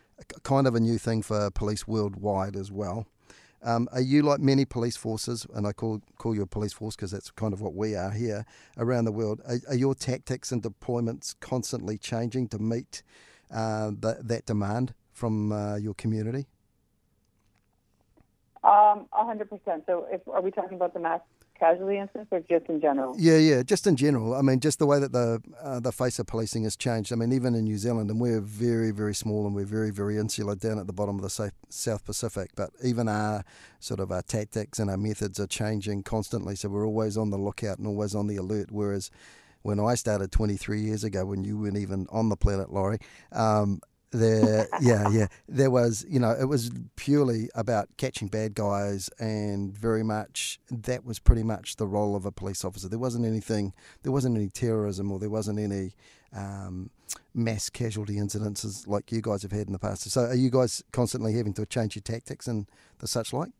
[0.42, 3.06] kind of a new thing for police worldwide as well.
[3.62, 6.94] Um, are you like many police forces, and I call call you a police force
[6.94, 8.44] because that's kind of what we are here
[8.76, 9.40] around the world?
[9.46, 13.02] Are, are your tactics and deployments constantly changing to meet
[13.50, 16.46] uh, the, that demand from uh, your community?
[18.62, 19.84] Um, hundred percent.
[19.86, 21.20] So, if are we talking about the mass
[21.58, 23.14] casualty incidents or just in general?
[23.18, 24.34] Yeah, yeah, just in general.
[24.34, 27.12] I mean, just the way that the uh, the face of policing has changed.
[27.12, 30.18] I mean, even in New Zealand, and we're very, very small and we're very, very
[30.18, 32.50] insular down at the bottom of the South Pacific.
[32.56, 33.44] But even our
[33.80, 36.56] sort of our tactics and our methods are changing constantly.
[36.56, 38.70] So we're always on the lookout and always on the alert.
[38.70, 39.10] Whereas
[39.62, 43.00] when I started 23 years ago, when you weren't even on the planet, Laurie,
[43.32, 45.26] um, there yeah yeah.
[45.48, 51.04] There was you know it was purely about catching bad guys and very much that
[51.04, 52.88] was pretty much the role of a police officer.
[52.88, 55.94] There wasn't anything there wasn't any terrorism or there wasn't any
[56.32, 56.90] um,
[57.34, 60.10] mass casualty incidences like you guys have had in the past.
[60.10, 62.66] So are you guys constantly having to change your tactics and
[62.98, 63.50] the such like?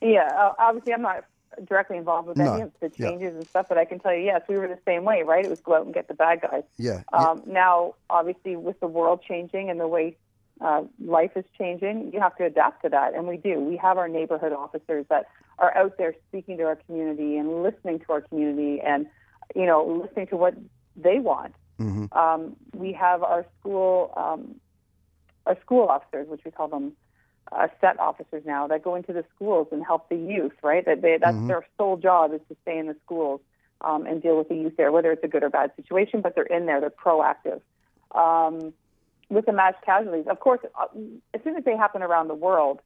[0.00, 1.24] Yeah obviously i'm not
[1.66, 3.38] directly involved with any of the changes yeah.
[3.38, 5.44] and stuff, but I can tell you, yes, we were the same way, right?
[5.44, 6.64] It was go out and get the bad guys.
[6.76, 7.02] Yeah.
[7.12, 7.52] Um, yeah.
[7.52, 10.16] Now, obviously, with the world changing and the way
[10.60, 13.60] uh, life is changing, you have to adapt to that, and we do.
[13.60, 15.26] We have our neighborhood officers that
[15.58, 19.06] are out there speaking to our community and listening to our community, and
[19.54, 20.54] you know, listening to what
[20.96, 21.54] they want.
[21.80, 22.16] Mm-hmm.
[22.16, 24.56] Um, we have our school, um,
[25.46, 26.92] our school officers, which we call them
[27.52, 30.84] uh, set officers now that go into the schools and help the youth, right?
[30.84, 31.48] That they, that's mm-hmm.
[31.48, 33.40] their sole job is to stay in the schools
[33.80, 36.34] um, and deal with the youth there, whether it's a good or bad situation, but
[36.34, 37.60] they're in there, they're proactive.
[38.12, 38.72] Um,
[39.28, 40.86] with the mass casualties, of course, uh,
[41.34, 42.80] as soon as they happen around the world,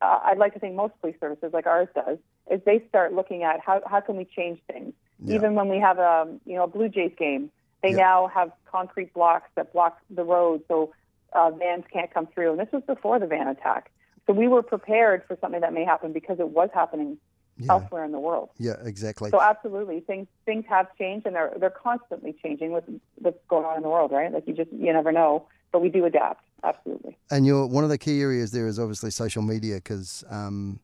[0.00, 2.18] uh, I'd like to think most police services, like ours does,
[2.50, 4.94] is they start looking at how, how can we change things.
[5.22, 5.36] Yeah.
[5.36, 7.50] Even when we have a you know a Blue Jays game,
[7.82, 7.96] they Yeah.
[7.96, 10.92] now have concrete blocks that block the road, so
[11.32, 12.50] uh, vans can't come through.
[12.52, 13.90] And this was before the van attack.
[14.26, 17.18] So we were prepared for something that may happen because it was happening
[17.58, 17.72] Yeah.
[17.74, 18.50] elsewhere in the world.
[18.58, 19.30] Yeah, exactly.
[19.30, 22.84] So absolutely, things things have changed, and they're they're constantly changing with
[23.16, 24.32] what's going on in the world, right?
[24.32, 26.42] Like you just you never know, but we do adapt.
[26.62, 27.16] Absolutely.
[27.30, 30.80] And your one of the key areas there is obviously social media because um,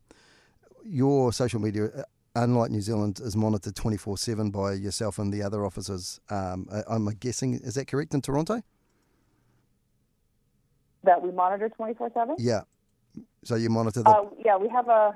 [0.83, 2.05] your social media
[2.35, 6.19] unlike New Zealand, is monitored 24 7 by yourself and the other officers.
[6.29, 8.61] Um, I- I'm guessing, is that correct in Toronto?
[11.03, 12.35] That we monitor 24 7?
[12.39, 12.61] Yeah.
[13.43, 14.09] So you monitor the.
[14.09, 15.15] Uh, yeah, we have a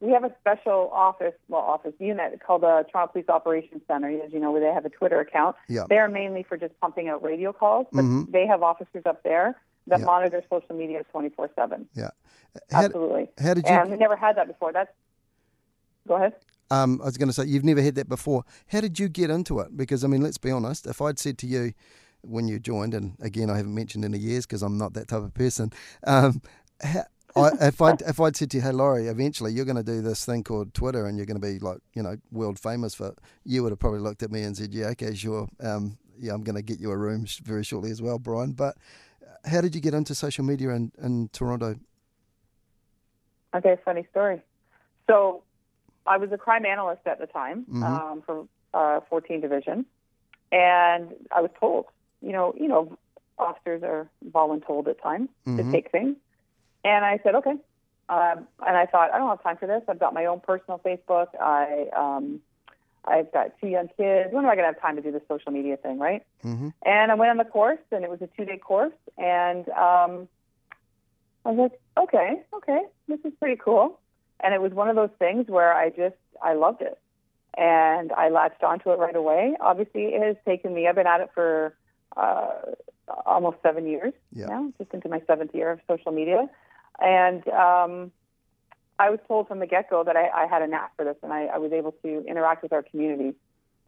[0.00, 4.08] we have a special office, well, office unit called the Toronto Police Operations Center.
[4.24, 5.56] As you know, where they have a Twitter account.
[5.68, 5.84] Yeah.
[5.88, 8.30] They are mainly for just pumping out radio calls, but Mhm.
[8.32, 10.04] they have officers up there that Yeah.
[10.06, 11.88] monitor social media 24 seven.
[11.94, 12.10] yeah.
[12.70, 13.28] How, Absolutely.
[13.38, 13.70] how did you.
[13.72, 14.72] And we never had that before.
[14.72, 14.90] That's
[16.08, 16.34] go ahead.
[16.72, 18.44] Um, I was going to say, you've never had that before.
[18.68, 19.76] How did you get into it?
[19.76, 21.72] Because, I mean, let's be honest, if I'd said to you
[22.22, 25.08] when you joined, and again, I haven't mentioned in a years because I'm not that
[25.08, 25.72] type of person,
[26.06, 26.42] um,
[26.82, 27.06] ha-
[27.36, 30.00] I, if, I'd, if I'd said to you, hey, Laurie, eventually you're going to do
[30.02, 33.08] this thing called Twitter and you're going to be like, you know, world famous for
[33.08, 35.48] it, you would have probably looked at me and said, yeah, okay, sure.
[35.60, 38.52] Um, yeah, I'm going to get you a room very shortly as well, Brian.
[38.52, 38.76] But
[39.22, 41.76] uh, how did you get into social media in, in Toronto?
[43.54, 44.42] Okay, funny story.
[45.08, 45.42] So,
[46.06, 47.84] I was a crime analyst at the time Mhm.
[47.84, 49.84] um, for uh, 14 Division,
[50.50, 51.86] and I was told,
[52.22, 52.96] you know, you know,
[53.38, 55.56] officers are voluntold at times Mhm.
[55.56, 56.16] to take things,
[56.84, 57.56] and I said, okay.
[58.08, 59.82] Um, and I thought, I don't have time for this.
[59.88, 61.28] I've got my own personal Facebook.
[61.40, 62.40] I um,
[63.04, 64.32] I've got two young kids.
[64.32, 66.22] When am I going to have time to do the social media thing, right?
[66.42, 68.92] hmm And I went on the course, and it was a two day course.
[69.16, 70.28] And um,
[71.44, 73.98] I was like, okay, okay, this is pretty cool.
[74.40, 76.98] And it was one of those things where I just, I loved it.
[77.56, 79.56] And I latched onto it right away.
[79.60, 81.74] Obviously, it has taken me, I've been at it for
[82.16, 82.52] uh,
[83.26, 84.46] almost seven years Yeah.
[84.46, 86.48] now, just into my seventh year of social media.
[87.00, 88.12] And um,
[88.98, 91.16] I was told from the get go that I, I had a knack for this
[91.22, 93.34] and I, I was able to interact with our community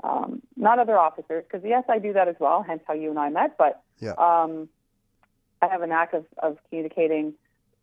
[0.05, 2.63] um, not other officers, because yes, I do that as well.
[2.63, 3.57] Hence how you and I met.
[3.57, 4.13] But Yeah.
[4.13, 4.69] um,
[5.61, 7.35] I have a knack of, of communicating,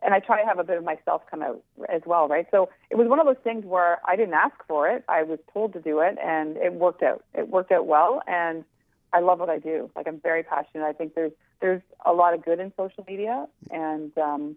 [0.02, 2.46] and I try to have a bit of myself come out as well, right?
[2.52, 5.04] So it was one of those things where I didn't ask for it.
[5.08, 7.24] I was told to do it, and it worked out.
[7.34, 8.66] It worked out well, and
[9.12, 9.90] I love what I do.
[9.96, 10.86] Like I'm very passionate.
[10.86, 14.56] I think there's there's a lot of good in social media, and um,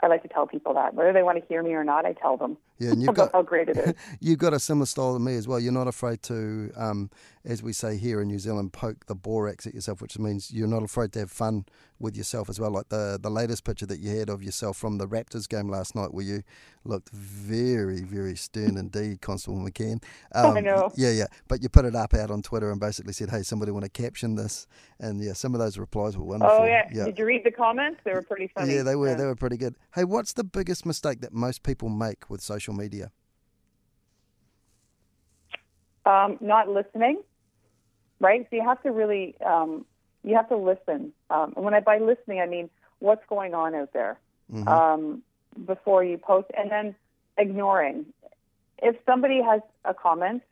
[0.00, 2.12] I like to tell people that whether they want to hear me or not, I
[2.12, 3.94] tell them Yeah, and you've got how great it is.
[4.20, 5.60] You've got a similar style to me as well.
[5.60, 7.10] You're not afraid to, um,
[7.44, 10.66] as we say here in New Zealand, poke the borax at yourself, which means you're
[10.66, 11.64] not afraid to have fun
[12.00, 12.70] with yourself as well.
[12.70, 15.94] Like the the latest picture that you had of yourself from the Raptors game last
[15.94, 16.42] night, where you
[16.84, 20.02] looked very, very stern indeed, Constable McCann.
[20.34, 20.90] Um, I know.
[20.96, 21.26] Yeah, yeah.
[21.46, 23.90] But you put it up out on Twitter and basically said, "Hey, somebody want to
[23.90, 24.66] caption this?"
[24.98, 26.58] And yeah, some of those replies were wonderful.
[26.60, 26.88] Oh yeah.
[26.90, 27.04] yeah.
[27.04, 28.00] Did you read the comments?
[28.02, 28.74] They were pretty funny.
[28.74, 29.08] Yeah, they were.
[29.08, 29.14] Yeah.
[29.16, 29.74] They were pretty good.
[29.94, 33.10] Hey, what's the biggest mistake that most people make with social media?
[36.04, 37.22] um, not listening,
[38.20, 38.46] right?
[38.50, 39.84] So you have to really, um,
[40.24, 41.12] you have to listen.
[41.30, 44.18] Um, and when I by listening, I mean what's going on out there
[44.52, 44.66] Mhm.
[44.68, 45.22] um,
[45.64, 46.96] before you post, and then
[47.38, 48.06] ignoring.
[48.78, 50.42] If somebody has a comment,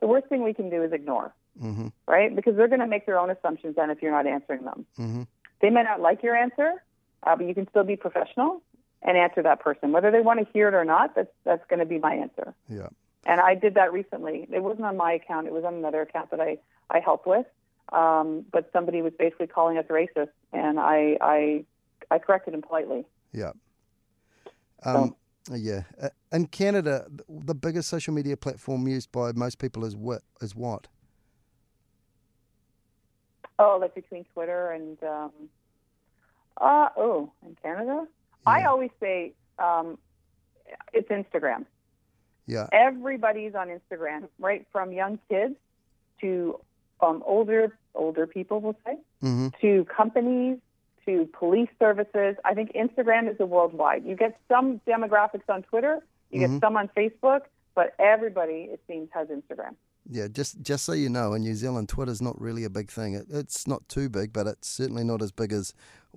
[0.00, 1.92] the worst thing we can do is ignore, Mhm.
[2.06, 2.34] right?
[2.34, 4.86] Because they're going to make their own assumptions then if you're not answering them.
[4.98, 5.26] Mhm.
[5.60, 6.82] They may not like your answer,
[7.24, 8.62] uh, but you can still be professional
[9.04, 11.14] and answer that person, whether they want to hear it or not.
[11.14, 12.54] That's that's going to be my answer.
[12.68, 12.88] Yeah.
[13.26, 14.46] And I did that recently.
[14.50, 15.46] It wasn't on my account.
[15.46, 16.58] It was on another account that I,
[16.90, 17.46] I help with.
[17.92, 21.64] Um, but somebody was basically calling us racist, and I, I,
[22.10, 23.04] I corrected him politely.
[23.32, 23.52] Yeah.
[24.84, 25.16] Um,
[25.50, 25.82] yeah.
[26.00, 30.22] Uh, In Canada, the biggest social media platform used by most people is what?
[30.40, 30.88] Is what?
[33.58, 35.30] Oh, like between Twitter and, um,
[36.60, 38.06] uh, oh, in Canada?
[38.46, 39.98] I always say um,
[40.92, 41.66] it's Instagram.
[42.46, 42.66] Yeah.
[42.72, 44.66] Everybody's on Instagram, right?
[44.72, 45.56] From young kids
[46.20, 46.60] to
[47.00, 48.96] um, older older people, we'll say.
[49.20, 50.58] hmm to companies,
[51.06, 52.36] to police services.
[52.44, 54.04] I think Instagram is a worldwide.
[54.04, 56.52] You get some demographics on Twitter, you Mhm.
[56.54, 57.42] get some on Facebook,
[57.74, 59.74] but everybody, it seems, has Instagram.
[60.08, 60.28] Yeah.
[60.28, 63.14] Just just so you know, in New Zealand, Twitter's not really a big thing.
[63.14, 65.72] It, it's not too big, but it's certainly not as big as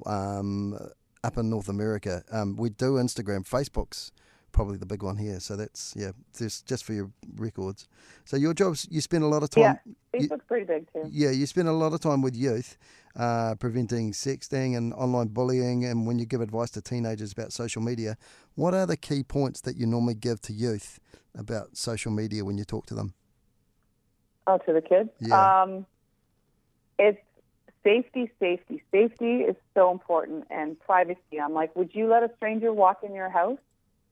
[0.05, 0.77] um,
[1.23, 2.23] up in North America.
[2.31, 3.47] Um, we do Instagram.
[3.47, 4.11] Facebook's
[4.51, 5.39] probably the big one here.
[5.39, 6.11] So that's yeah.
[6.37, 7.87] Just just for your records.
[8.25, 9.61] So your jobs, you spend a lot of time.
[9.63, 11.03] Yeah, you- Facebook's pretty big too.
[11.09, 12.77] Yeah, you spend a lot of time with youth,
[13.15, 15.85] uh, preventing sexting and online bullying.
[15.85, 18.17] And when you give advice to teenagers about social media,
[18.55, 20.99] what are the key points that you normally give to youth
[21.35, 23.13] about social media when you talk to them?
[24.47, 25.09] Oh, to the kids.
[25.19, 25.61] Yeah.
[25.63, 25.85] Um,
[26.97, 27.19] it's
[27.87, 31.39] safety, safety, safety is so important, and privacy.
[31.41, 33.59] I'm like, would you let a stranger walk in your house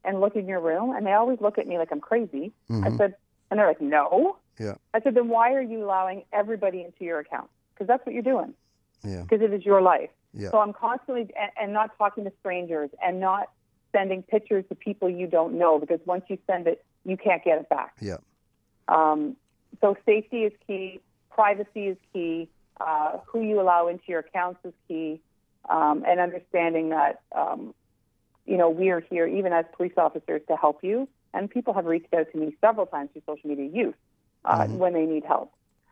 [0.06, 0.96] and look in your room?
[0.96, 2.54] And they always look at me like I'm crazy.
[2.70, 2.98] I Mhm.
[2.98, 3.16] said,
[3.50, 4.38] and they're like, no.
[4.60, 4.76] Yeah.
[4.94, 7.50] I said, then why are you allowing everybody into your account?
[7.74, 8.54] Because that's what you're doing.
[9.04, 10.10] Yeah, Because it is your life.
[10.34, 13.50] yeah, So I'm constantly and, and not talking to strangers and not
[13.92, 17.60] sending pictures to people you don't know because once you send it, you can't get
[17.60, 17.94] it back.
[18.02, 18.18] Yeah.
[18.88, 19.36] Um,
[19.82, 24.74] so safety is key, privacy is key, uh, who you allow into your accounts is
[24.88, 25.22] key,
[25.70, 27.74] um, and understanding that um,
[28.46, 31.08] you know we are here even as police officers to help you.
[31.34, 33.96] And people have reached out to me several times through social media, youth,
[34.46, 34.78] uh, Mhm.
[34.78, 35.52] when they need help.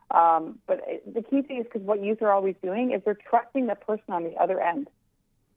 [0.09, 3.13] Um, but it- the key thing is because what youth are always doing is they're
[3.29, 4.89] trusting the person on the other end.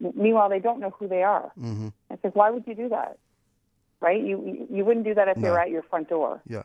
[0.04, 1.52] M- Meanwhile, they don't know who they are.
[1.56, 1.88] Mm-hmm.
[2.10, 3.18] And says, why would you do that?
[4.00, 4.20] Right?
[4.20, 5.52] You you- wouldn't do that if they No.
[5.52, 6.42] were at your front door.
[6.48, 6.64] Yeah.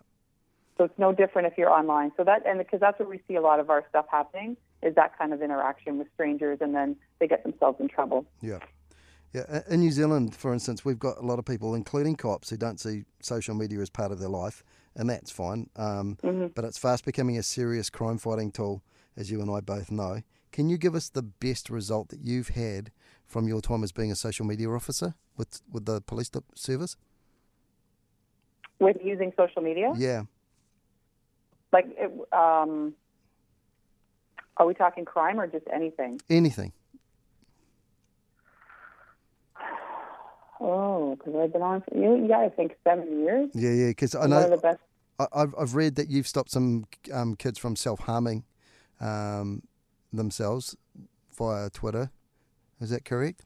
[0.82, 2.12] So it's no different if you're online.
[2.18, 4.96] So that and because that's where we see a lot of our stuff happening is
[4.96, 8.26] that kind of interaction with strangers, and then they get themselves in trouble.
[8.42, 8.58] Yeah.
[9.32, 9.62] Yeah.
[9.70, 12.80] In New Zealand, for instance, we've got a lot of people, including cops, who don't
[12.80, 14.64] see social media as part of their life,
[14.96, 15.70] and that's fine.
[15.76, 18.82] Um, hmm But it's fast becoming a serious crime fighting tool,
[19.16, 20.24] as you and I both know.
[20.52, 22.92] Can you give us the best result that you've had
[23.28, 26.98] from your time as being a social media officer with with the police service?
[28.80, 30.24] With using social media, Yeah.
[31.72, 32.94] Like, it, um,
[34.58, 36.20] are we talking crime or just anything?
[36.30, 36.74] Anything.
[40.64, 42.22] Oh, because I've been on for you.
[42.22, 43.50] You got to think seven years.
[43.56, 43.88] Yeah, yeah.
[43.88, 44.80] Because I know One of the best.
[45.18, 48.44] I, I've I've read that you've stopped some um, kids from self harming
[49.00, 49.64] um,
[50.14, 50.78] themselves
[51.36, 52.12] via Twitter.
[52.80, 53.44] Is that correct?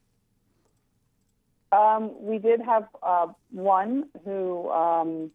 [1.72, 5.32] Um, we did have uh, one who, um,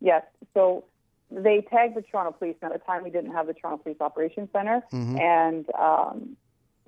[0.00, 0.22] yes.
[0.54, 0.84] So
[1.30, 2.56] they tagged the Toronto Police.
[2.62, 5.18] And at the time, we didn't have the Toronto Police Operations Center, Mm-hmm.
[5.18, 6.36] and um,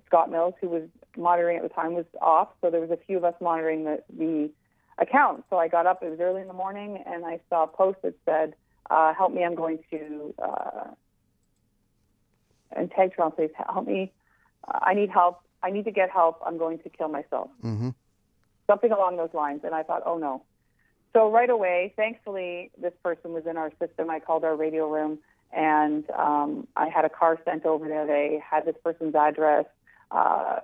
[0.07, 0.85] Scott Mills, who was
[1.17, 2.49] monitoring at the time, was off.
[2.61, 4.51] So there was a few of us monitoring the, the
[4.99, 5.45] account.
[5.51, 6.03] So I got up.
[6.03, 8.55] It was early in the morning, and I saw a post that said,
[8.91, 9.45] uh, "Help me!
[9.45, 10.85] I'm going to." Uh,
[12.77, 13.51] and tag Toronto Police.
[13.57, 14.13] Help me!
[14.67, 15.41] Uh, I need help.
[15.63, 16.41] I need to get help.
[16.47, 17.91] I'm going to kill myself Mm-hmm.
[18.69, 19.63] something along those lines.
[19.65, 20.43] And I thought, oh no.
[21.13, 24.11] So right away, thankfully, this person was in our system.
[24.11, 25.19] I called our radio room
[25.53, 28.07] and um, I had a car sent over there.
[28.07, 29.65] They had this person's address.
[30.11, 30.61] Uh,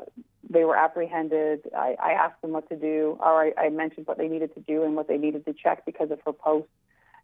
[0.49, 1.71] they were apprehended.
[1.77, 4.61] I, I asked them what to do, or I, I mentioned what they needed to
[4.61, 6.69] do and what they needed to check because of her post.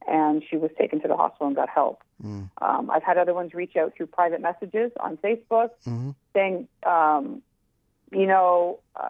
[0.08, 2.02] And she was taken to the hospital and got help.
[2.24, 2.48] Mm.
[2.62, 6.10] Um, I've had other ones reach out through private messages on Facebook Mm-hmm.
[6.34, 7.42] saying, um,
[8.10, 9.08] you know, uh,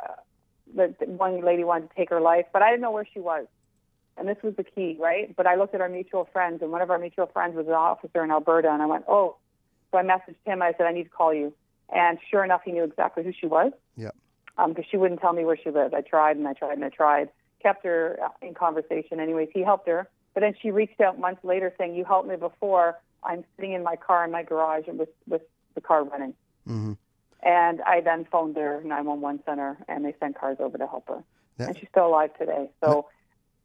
[0.75, 3.21] that that one lady wanted to take her life, but I didn't know where she
[3.21, 3.47] was.
[4.21, 5.35] And this was the key, right?
[5.35, 7.73] But I looked at our mutual friends, and one of our mutual friends was an
[7.73, 9.37] officer in Alberta, and I went, oh.
[9.91, 10.63] So I messaged him.
[10.63, 11.53] I said, I need to call you.
[11.93, 13.73] And sure enough, he knew exactly who she was.
[13.97, 14.11] Yeah.
[14.59, 15.95] Um, because she wouldn't tell me where she lived.
[15.95, 17.31] I tried and I tried and I tried.
[17.63, 19.21] Kept her uh, in conversation.
[19.21, 20.09] Anyways, he helped her.
[20.35, 22.99] But then she reached out months later saying, "You helped me before.
[23.25, 25.43] I'm sitting in my car in my garage and with with
[25.75, 26.35] the car running."
[26.69, 26.93] Mm-hmm.
[27.43, 31.25] And I then phoned their 911 center, and they sent cars over to help her.
[31.59, 32.71] And she's still alive today.
[32.83, 33.09] So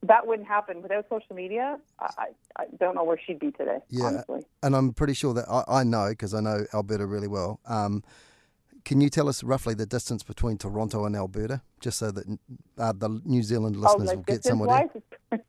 [0.08, 1.78] that wouldn't happen without social media.
[2.00, 4.06] I, I don't know where she'd be today, Yeah.
[4.06, 4.42] honestly.
[4.64, 7.60] And I'm pretty sure that I, I know because I know Alberta really well.
[7.68, 8.04] Um,
[8.84, 12.26] can you tell us roughly the distance between Toronto and Alberta, just so that
[12.78, 14.90] uh, the New Zealand listeners oh, will get somewhere?
[15.32, 15.44] it's,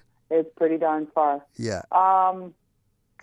[0.30, 1.42] it's pretty darn far.
[1.56, 2.54] Yeah, Um,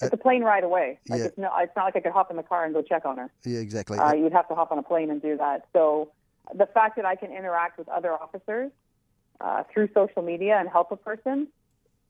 [0.02, 1.00] it's Uh, a plane ride away.
[1.10, 1.26] Like yeah.
[1.28, 1.52] it's not.
[1.64, 3.30] It's not like I could hop in the car and go check on her.
[3.46, 4.00] yeah, exactly.
[4.00, 5.68] Uh, you'd have to hop on a plane and do that.
[5.74, 6.12] So
[6.56, 8.72] the fact that I can interact with other officers
[9.44, 11.48] uh, through social media and help a person,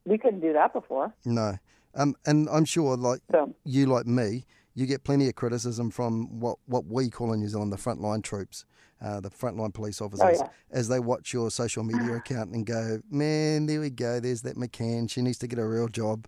[0.04, 1.12] we couldn't do that before.
[1.24, 1.56] no,
[1.94, 6.40] um, and I'm sure, like So you, like me, you get plenty of criticism from
[6.40, 8.64] what, what we call in New Zealand the frontline troops,
[9.00, 10.48] uh, the frontline police officers, Oh, yeah.
[10.70, 14.20] as they watch your social media account and go, "Man, there we go.
[14.20, 15.10] There's that McCann.
[15.10, 16.26] She needs to get a real job."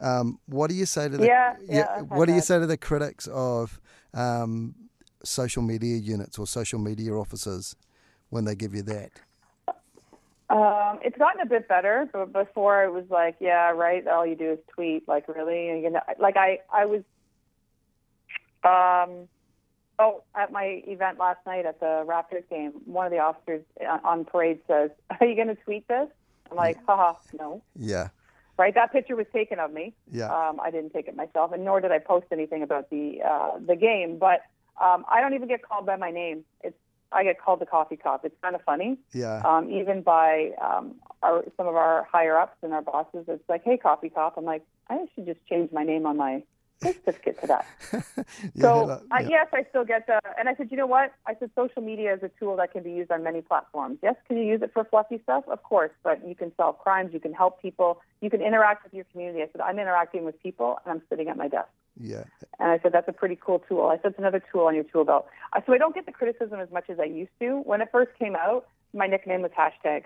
[0.00, 2.76] Um, what do you say to the Yeah, yeah, what do you say to the
[2.76, 3.80] critics of
[4.12, 4.74] um,
[5.22, 7.76] social media units or social media officers
[8.30, 9.12] when they give you that?
[10.54, 14.06] Um, it's gotten a bit better, but before it was like, yeah, right.
[14.06, 15.08] All you do is tweet.
[15.08, 15.82] Like, really?
[15.82, 17.02] You know, like I, I was,
[18.62, 19.26] um,
[19.98, 23.62] oh, at my event last night at the Raptors game, one of the officers
[24.04, 24.90] on parade says,
[25.20, 26.08] "Are you going to tweet this?"
[26.50, 27.60] I'm like, haha, no.
[27.74, 28.08] Yeah,
[28.56, 29.92] Right, that picture was taken of me.
[30.12, 33.20] yeah, Um, I didn't take it myself, and nor did I post anything about the
[33.22, 34.18] uh, the game.
[34.18, 34.42] But
[34.80, 36.44] um, I don't even get called by my name.
[36.62, 36.76] It's
[37.14, 38.24] I get called the coffee cop.
[38.24, 42.56] It's kind of funny yeah, um, even by um, our, some of our higher ups
[42.62, 43.24] and our bosses.
[43.28, 44.34] It's like, hey, coffee cop.
[44.36, 46.42] I'm like, I should just change my name on my
[46.82, 47.66] certificate to that.
[48.54, 49.28] yeah, so uh, yeah.
[49.28, 50.20] yes, I still get the.
[50.38, 51.12] And I said, you know what?
[51.26, 53.98] I said, social media is a tool that can be used on many platforms.
[54.02, 55.44] Yes, can you use it for fluffy stuff?
[55.48, 57.12] Of course, but you can solve crimes.
[57.12, 58.00] You can help people.
[58.20, 59.42] You can interact with your community.
[59.42, 61.68] I said, I'm interacting with people, and I'm sitting at my desk.
[62.00, 62.24] Yeah,
[62.58, 63.86] And I said, that's a pretty cool tool.
[63.86, 65.26] I said, it's another tool on your tool belt.
[65.66, 67.60] So I don't get the criticism as much as I used to.
[67.64, 70.04] When it first came out, my nickname was hashtag.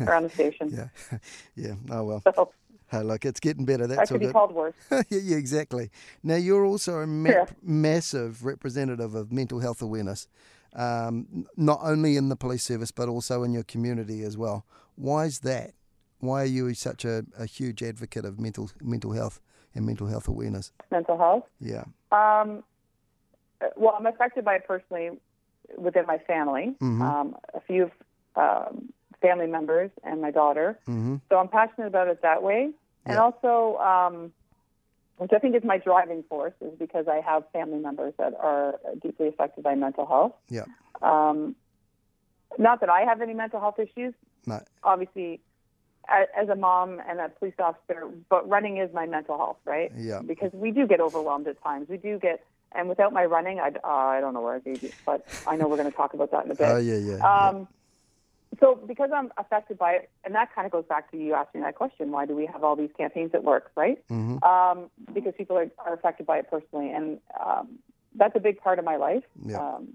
[0.00, 0.72] around the station.
[1.12, 1.18] yeah,
[1.56, 1.74] yeah.
[1.90, 2.22] Oh well.
[2.24, 2.50] So
[2.88, 3.88] Hey, look, it's getting better.
[3.88, 4.32] that That's could all be good.
[4.32, 4.74] called worse.
[4.90, 5.90] yeah, yeah, exactly.
[6.22, 7.46] Now you're also a ma- Yeah.
[7.62, 10.28] massive representative of mental health awareness,
[10.72, 14.64] um, not only in the police service but also in your community as well.
[14.94, 15.72] Why is that?
[16.20, 19.40] Why are you such a, a huge advocate of mental mental health
[19.76, 20.72] and mental health awareness?
[20.90, 21.44] Mental health.
[21.60, 21.84] Yeah.
[22.10, 22.64] Um,
[23.76, 25.10] well, I'm affected by it personally
[25.76, 26.74] within my family.
[26.80, 27.00] Mhm.
[27.02, 27.90] Um, a few
[28.36, 30.78] um, family members and my daughter.
[30.88, 31.16] Mm-hmm.
[31.30, 32.70] So I'm passionate about it that way.
[33.06, 33.22] And Yeah.
[33.22, 34.32] also, um,
[35.18, 38.78] which I think is my driving force, is because I have family members that are
[39.00, 40.34] deeply affected by mental health.
[40.48, 40.64] Yeah.
[41.02, 41.56] Um,
[42.58, 44.14] not that I have any mental health issues.
[44.46, 44.60] No.
[44.82, 45.40] Obviously,
[46.08, 49.92] as a mom and a police officer, but running is my mental health, right?
[49.96, 50.20] Yeah.
[50.24, 51.88] Because we do get overwhelmed at times.
[51.88, 54.92] We do get, and without my running, I, uh, I don't know where I'd be,
[55.04, 56.68] but I know we're going to talk about that in a bit.
[56.68, 57.16] Oh yeah, yeah.
[57.16, 57.48] yeah.
[57.48, 57.68] Um,
[58.60, 61.60] so because I'm affected by it, and that kind of goes back to you asking
[61.62, 64.02] that question: Why do we have all these campaigns at work, right?
[64.08, 64.42] Mhm.
[64.42, 67.78] Um, because people are, are affected by it personally, and um,
[68.14, 69.24] that's a big part of my life.
[69.44, 69.58] Yeah.
[69.58, 69.88] Um,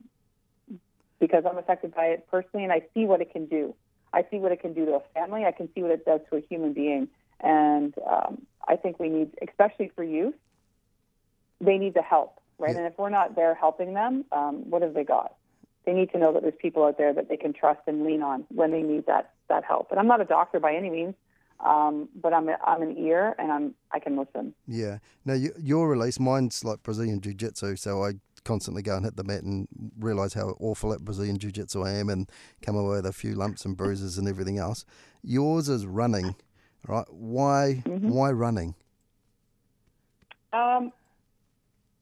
[1.20, 3.76] because I'm affected by it personally, and I see what it can do.
[4.14, 5.46] I see what it can do to a family.
[5.46, 7.08] I can see what it does to a human being,
[7.40, 10.36] and um, I think we need, especially for youth,
[11.60, 12.72] they need the help, right?
[12.72, 12.80] Yeah.
[12.80, 15.36] And if we're not there helping them, um, what have they got?
[15.86, 18.22] They need to know that there's people out there that they can trust and lean
[18.22, 19.92] on when they need that that help.
[19.92, 21.16] And I'm not a doctor by any means,
[21.60, 24.54] um, but I'm a, I'm an ear and I'm I can listen.
[24.68, 25.00] Yeah.
[25.26, 29.16] Now you, your release, mine's like Brazilian Jiu Jitsu, so I constantly go and hit
[29.16, 29.68] the mat and
[30.00, 32.30] realise how awful at Brazilian Jiu Jitsu I am and
[32.62, 34.86] come away with a few lumps and bruises and everything else.
[35.24, 36.36] Yours is running,
[36.88, 37.06] right?
[37.10, 38.10] Why Mm-hmm.
[38.10, 38.76] why running?
[40.54, 40.92] Um,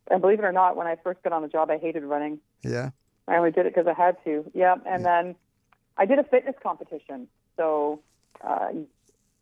[0.09, 2.39] and believe it or not, when I first got on the job, I hated running.
[2.63, 2.91] Yeah.
[3.27, 4.49] I only did it because I had to.
[4.55, 5.35] Yeah, and then
[5.97, 7.27] I did a fitness competition.
[7.57, 8.01] So
[8.41, 8.69] uh,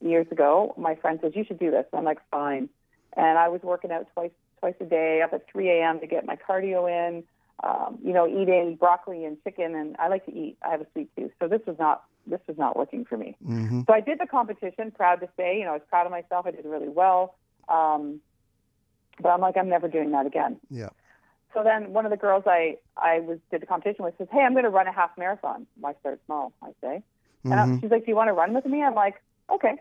[0.02, 1.86] years ago, my friend says you should do this.
[1.94, 2.68] I'm like, fine.
[3.16, 6.00] And I was working out twice twice a day, up at 3 a.m.
[6.00, 7.24] to get my cardio in.
[7.63, 10.58] Um, you know, eating broccoli and chicken, and I like to eat.
[10.62, 13.36] I have a sweet tooth, so this was not this was not working for me.
[13.43, 13.82] Mm-hmm.
[13.88, 14.91] So I did the competition.
[14.91, 16.46] Proud to say, you know, I was proud of myself.
[16.46, 17.36] I did really well.
[17.70, 18.20] Um,
[19.20, 20.58] but I'm like, I'm never doing that again.
[20.70, 20.89] Yeah.
[21.54, 24.41] So then one of the girls I, I was did the competition with says, Hey,
[24.41, 25.65] I'm going to run a half marathon.
[25.84, 27.02] I start small, I say.
[27.46, 27.78] And Mhm.
[27.78, 28.84] I, she's like, Do you want to run with me?
[28.84, 29.15] I'm like,
[29.50, 29.76] Okay.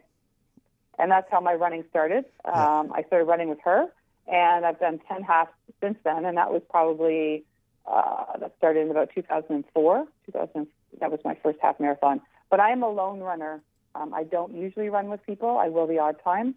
[0.98, 2.24] And that's how my running started.
[2.46, 2.78] Yeah.
[2.80, 3.88] Um, I started running with her,
[4.26, 6.24] and I've done 10 halves since then.
[6.24, 7.44] And that was probably,
[7.86, 10.06] uh, that started in about 2004.
[10.26, 10.66] 2000,
[11.00, 12.20] that was my first half marathon.
[12.50, 13.62] But I am a lone runner.
[13.94, 15.58] Um, I don't usually run with people.
[15.58, 16.54] I will the odd time.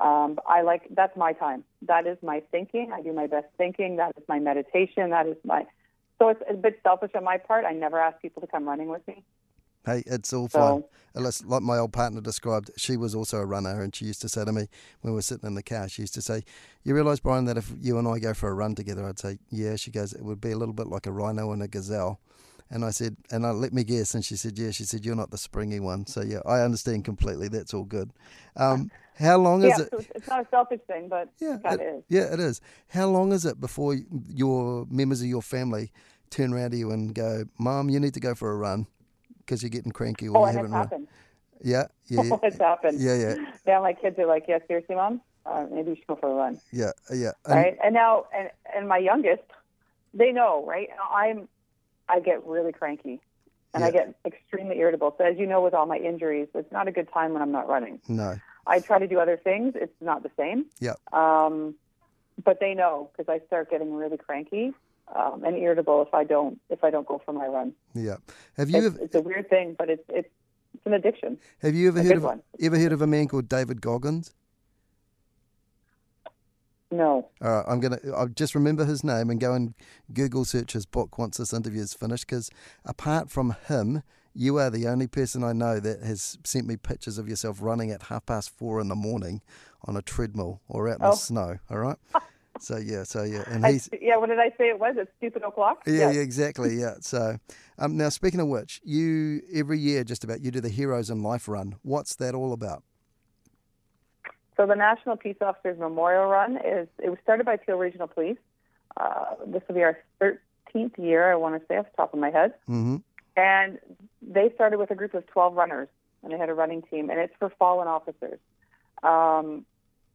[0.00, 1.62] Um, I like that's my time.
[1.82, 2.90] That is my thinking.
[2.92, 3.96] I do my best thinking.
[3.96, 5.10] That is my meditation.
[5.10, 5.64] That is my.
[6.18, 7.64] So it's a bit selfish on my part.
[7.64, 9.22] I never ask people to come running with me.
[9.84, 10.84] Hey, it's all So- fine.
[11.16, 14.28] Unless, like my old partner described, she was also a runner, and she used to
[14.28, 14.68] say to me
[15.00, 16.42] when we were sitting in the car, she used to say,
[16.82, 19.38] "You realise, Brian, that if you and I go for a run together, I'd say,
[19.48, 22.18] yeah." She goes, "It would be a little bit like a rhino and a gazelle."
[22.68, 25.14] And I said, and I let me guess, and she said, "Yeah." She said, "You're
[25.14, 27.46] not the springy one." So yeah, I understand completely.
[27.46, 28.10] That's all good.
[28.56, 29.90] Um, how long is it?
[29.92, 32.04] so it's, not a selfish thing, but Yeah, it kind it- of is.
[32.08, 32.60] Yeah, it is.
[32.88, 33.94] How long is it before
[34.28, 35.92] your members of your family
[36.30, 38.88] turn around to you and go, "Mom, you need to go for a run
[39.44, 40.82] because you're getting cranky or Oh, you haven't run"?
[40.82, 41.08] happened.
[41.62, 43.00] Yeah, yeah, yeah, Oh, it's happened.
[43.00, 43.34] yeah, yeah,
[43.66, 46.34] Yeah, my kids are like, yeah, seriously, mom, uh, maybe you should go for a
[46.34, 47.32] run, yeah, yeah.
[47.46, 47.76] And- right?
[47.84, 49.42] And now, and and my youngest,
[50.12, 50.88] they know, right?
[51.12, 51.48] I'm,
[52.08, 53.20] I get really cranky,
[53.72, 55.14] and I get extremely irritable.
[55.18, 57.52] So as you know, with all my injuries, it's not a good time when I'm
[57.52, 58.00] not running.
[58.08, 59.74] No, I try to do other things.
[59.76, 60.66] It's not the same.
[60.80, 60.94] Yeah.
[61.12, 61.74] Um,
[62.42, 64.72] but they know because I start getting really cranky
[65.14, 67.72] um, and irritable if I don't if I don't go for my run.
[67.94, 68.16] yeah.
[68.56, 70.28] Have you It's, ever, it's a weird thing, but it's it's
[70.74, 71.38] it's an addiction.
[71.62, 72.42] have you ever a heard of one.
[72.60, 74.34] ever heard of a man called David Goggins?
[76.90, 77.28] No.
[77.42, 77.98] All right, I'm gonna.
[78.14, 79.74] I'll just remember his name and go and
[80.12, 82.26] Google search his book once this interview is finished.
[82.26, 82.50] Because
[82.84, 87.18] apart from him, you are the only person I know that has sent me pictures
[87.18, 89.42] of yourself running at half past four in the morning
[89.86, 91.10] on a treadmill or out in Oh.
[91.10, 91.58] the snow.
[91.70, 91.96] All right.
[92.60, 94.16] So yeah, so yeah, and I, yeah.
[94.16, 94.68] What did I say?
[94.68, 95.82] It was it's stupid o'clock.
[95.86, 96.14] yeah, Yes.
[96.14, 96.94] yeah, exactly, yeah.
[97.00, 97.36] So
[97.78, 101.22] um, now speaking of which, you every year just about you do the Heroes in
[101.22, 101.76] Life run.
[101.82, 102.82] What's that all about?
[104.56, 108.38] So the National Peace Officers Memorial Run is it was started by Peel Regional Police.
[108.96, 112.20] Uh, this will be our 13th year, I want to say off the top of
[112.20, 112.54] my head.
[112.68, 112.96] Mm-hmm.
[113.36, 113.78] And
[114.22, 115.88] they started with a group of 12 runners,
[116.22, 118.38] and they had a running team, and it's for fallen officers.
[119.02, 119.66] Um,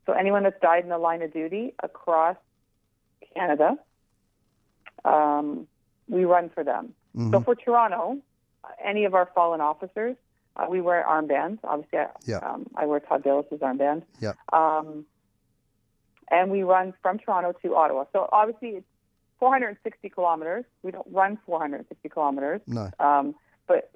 [0.09, 2.35] so anyone that's died in the line of duty across
[3.35, 3.77] Canada,
[5.05, 5.67] um,
[6.07, 6.93] we run for them.
[7.15, 7.31] Mm-hmm.
[7.31, 8.17] So for Toronto,
[8.83, 10.15] any of our fallen officers,
[10.55, 11.59] Uh, we wear armbands.
[11.63, 12.37] Obviously, I, Yeah.
[12.39, 14.01] um, I wear Todd Baylis's armband.
[14.19, 14.33] Yeah.
[14.51, 15.05] Um,
[16.29, 18.05] and we run from Toronto to Ottawa.
[18.11, 18.87] So obviously, it's
[19.39, 20.65] 460 kilometers.
[20.83, 22.89] We don't run 460 kilometers, No.
[22.99, 23.35] um,
[23.67, 23.89] but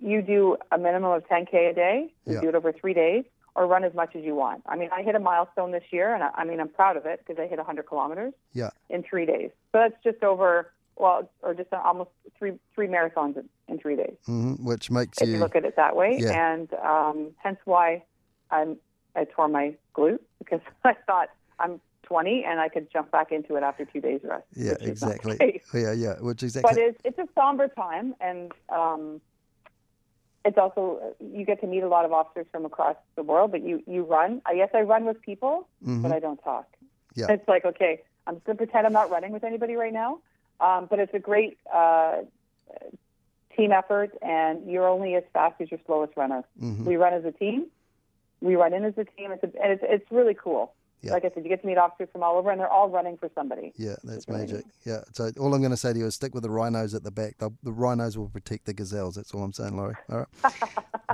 [0.00, 2.12] you do a minimum of 10k a day.
[2.26, 2.40] You Yeah.
[2.42, 3.24] do it over three days,
[3.54, 4.62] or run as much as you want.
[4.66, 7.04] I mean, I hit a milestone this year, and I, I mean, I'm proud of
[7.06, 8.70] it because I hit 100 kilometers Yeah.
[8.88, 9.50] in three days.
[9.72, 14.14] So that's just over, well, or just almost three three marathons in, in three days
[14.26, 15.40] hmm Which makes if you you.
[15.40, 16.16] look at it that way.
[16.18, 16.52] Yeah.
[16.52, 18.04] And um, hence why
[18.50, 18.76] I'm,
[19.14, 21.28] I tore my glute because I thought
[21.58, 24.44] I'm 20 and I could jump back into it after two days rest.
[24.54, 25.62] Yeah, which is not exactly.
[25.74, 26.14] Yeah, yeah.
[26.20, 26.70] Which exactly.
[26.74, 29.20] But it's, it's a somber time, and um,
[30.44, 33.50] it's also you get to meet a lot of officers from across the world.
[33.52, 34.42] But you you run.
[34.46, 36.02] I guess I run with people, Mhm.
[36.02, 36.66] but I don't talk.
[37.14, 37.30] Yeah.
[37.30, 40.18] It's like okay, I'm just gonna pretend I'm not running with anybody right now.
[40.60, 42.18] Um, but it's a great uh,
[43.56, 46.44] team effort, and you're only as fast as your slowest runner.
[46.60, 46.84] Mhm.
[46.84, 47.66] We run as a team.
[48.40, 49.30] We run in as a team.
[49.32, 50.72] It's a, and it's it's really cool.
[51.02, 51.12] Yeah.
[51.12, 53.16] Like I said, you get to meet officers from all over, and they're all running
[53.16, 53.72] for somebody.
[53.76, 54.64] Yeah, that's magic.
[54.86, 55.00] Yeah.
[55.12, 57.10] So all I'm going to say to you is stick with the rhinos at the
[57.10, 57.38] back.
[57.38, 59.16] The, the rhinos will protect the gazelles.
[59.16, 59.96] That's all I'm saying, Laurie.
[60.10, 60.54] All right.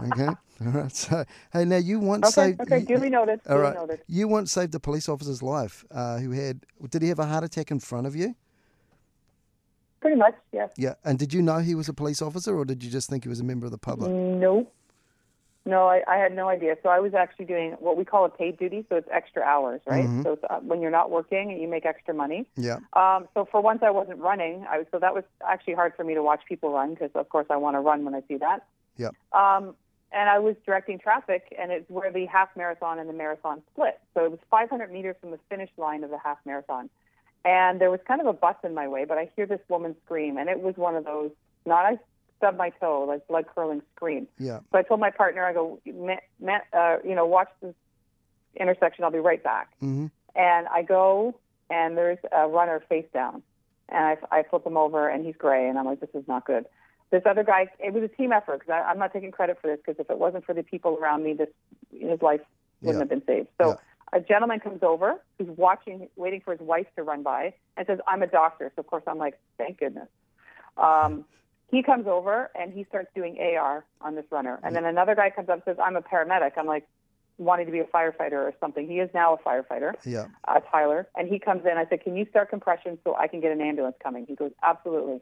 [0.13, 0.27] okay.
[0.27, 0.95] All right.
[0.95, 1.25] So
[1.55, 2.61] hey, now you once Okay, saved.
[2.61, 3.41] okay, you- duly noted.
[3.49, 4.01] all Duly noted.
[4.09, 6.67] You once saved a police officer's life uh, who had.
[6.91, 8.35] Did he have a heart attack in front of you?
[10.01, 10.71] Pretty much, yes.
[10.77, 10.95] Yeah.
[11.05, 13.29] And did you know he was a police officer, or did you just think he
[13.29, 14.11] was a member of the public?
[14.13, 14.73] Nope.
[15.69, 16.77] No, I, I had no idea.
[16.83, 19.83] So I was actually doing what we call a paid duty, so it's extra hours,
[19.87, 20.07] right?
[20.07, 20.23] Mhm.
[20.23, 22.47] So uh, when you're not working, you make extra money.
[22.57, 22.79] Yeah.
[22.95, 24.65] Um, so for once, I wasn't running.
[24.67, 27.29] I was, so that was actually hard for me to watch people run because, of
[27.29, 28.65] course, I want to run when I see that.
[28.97, 29.15] Yep.
[29.35, 29.75] Um,
[30.11, 34.01] and I was directing traffic, and it's where the half marathon and the marathon split.
[34.15, 36.89] So it was 500 meters from the finish line of the half marathon.
[37.45, 39.95] And there was kind of a bus in my way, but I hear this woman
[40.07, 41.31] scream, and it was one of those,
[41.67, 41.99] not I
[42.39, 44.27] stubbed my toe, like blood curdling scream.
[44.39, 44.61] Yeah.
[44.73, 47.75] So I told my partner, I go, "Ma- ma- uh, you know, watch this
[48.57, 49.05] intersection.
[49.05, 49.69] I'll be right back.
[49.81, 51.35] hmm And I go,
[51.71, 53.43] and there's a runner face down,
[53.89, 56.47] and I, I flip him over, and he's gray, and I'm like, this is not
[56.47, 56.65] good.
[57.11, 59.79] This other guy, it was a team effort because I'm not taking credit for this
[59.85, 61.49] because if it wasn't for the people around me, this
[61.91, 62.41] his life
[62.83, 62.99] wouldn't Yeah.
[63.01, 63.49] have been saved.
[63.59, 64.19] So Yeah.
[64.19, 67.99] a gentleman comes over, who's watching, waiting for his wife to run by, and says,
[68.07, 70.09] "I'm a doctor." So of course I'm like, "Thank goodness."
[70.77, 71.25] Um,
[71.71, 75.31] he comes over and he starts doing AR on this runner, and then another guy
[75.31, 76.87] comes up and says, "I'm a paramedic." I'm like,
[77.41, 78.89] wanting to be a firefighter or something.
[78.89, 80.27] He is now a firefighter Yeah.
[80.49, 81.77] uh, Tyler, and he comes in.
[81.79, 84.51] I said, "Can you start compression so I can get an ambulance coming?" He goes,
[84.63, 85.21] "Absolutely."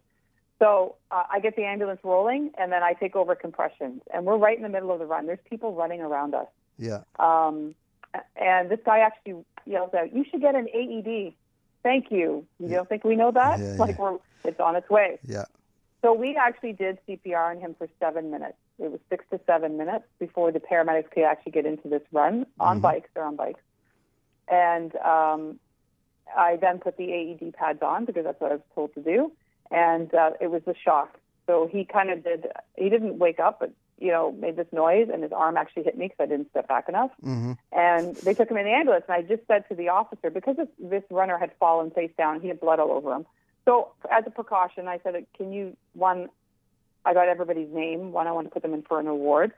[0.59, 4.38] So uh, I get the ambulance rolling, and then I take over compressions, and we're
[4.38, 5.26] right in the middle of the run.
[5.26, 6.47] There's people running around us,
[6.78, 7.01] Yeah.
[7.18, 7.74] um,
[8.36, 11.34] and this guy actually yells out, "You should get an AED."
[11.82, 12.47] Thank you.
[12.59, 12.76] You Yeah.
[12.76, 13.59] don't think we know that?
[13.61, 15.18] Yeah, like we're it's on its way.
[15.24, 15.44] Yeah.
[16.07, 18.55] So we actually did CPR on him for seven minutes.
[18.79, 22.47] It was six to seven minutes before the paramedics could actually get into this run
[22.61, 22.83] on Mhm.
[22.83, 23.11] bikes.
[23.13, 23.59] They're on bikes.
[24.47, 25.59] And um,
[26.37, 29.33] I then put the AED pads on because that's what I was told to do.
[29.73, 31.19] And uh, it was a shock.
[31.49, 32.47] So he kind of did,
[32.77, 35.99] he didn't wake up, but, you know, made this noise and his arm actually hit
[35.99, 37.11] me because I didn't step back enough.
[37.21, 39.07] hmm And they took him in the ambulance.
[39.09, 42.41] And I just said to the officer, because this, this runner had fallen face down,
[42.41, 43.27] he had blood all over him.
[43.67, 46.29] So as a precaution, I said, can you, one,
[47.05, 48.12] I got everybody's name.
[48.12, 49.53] One, I want to put them in for an award.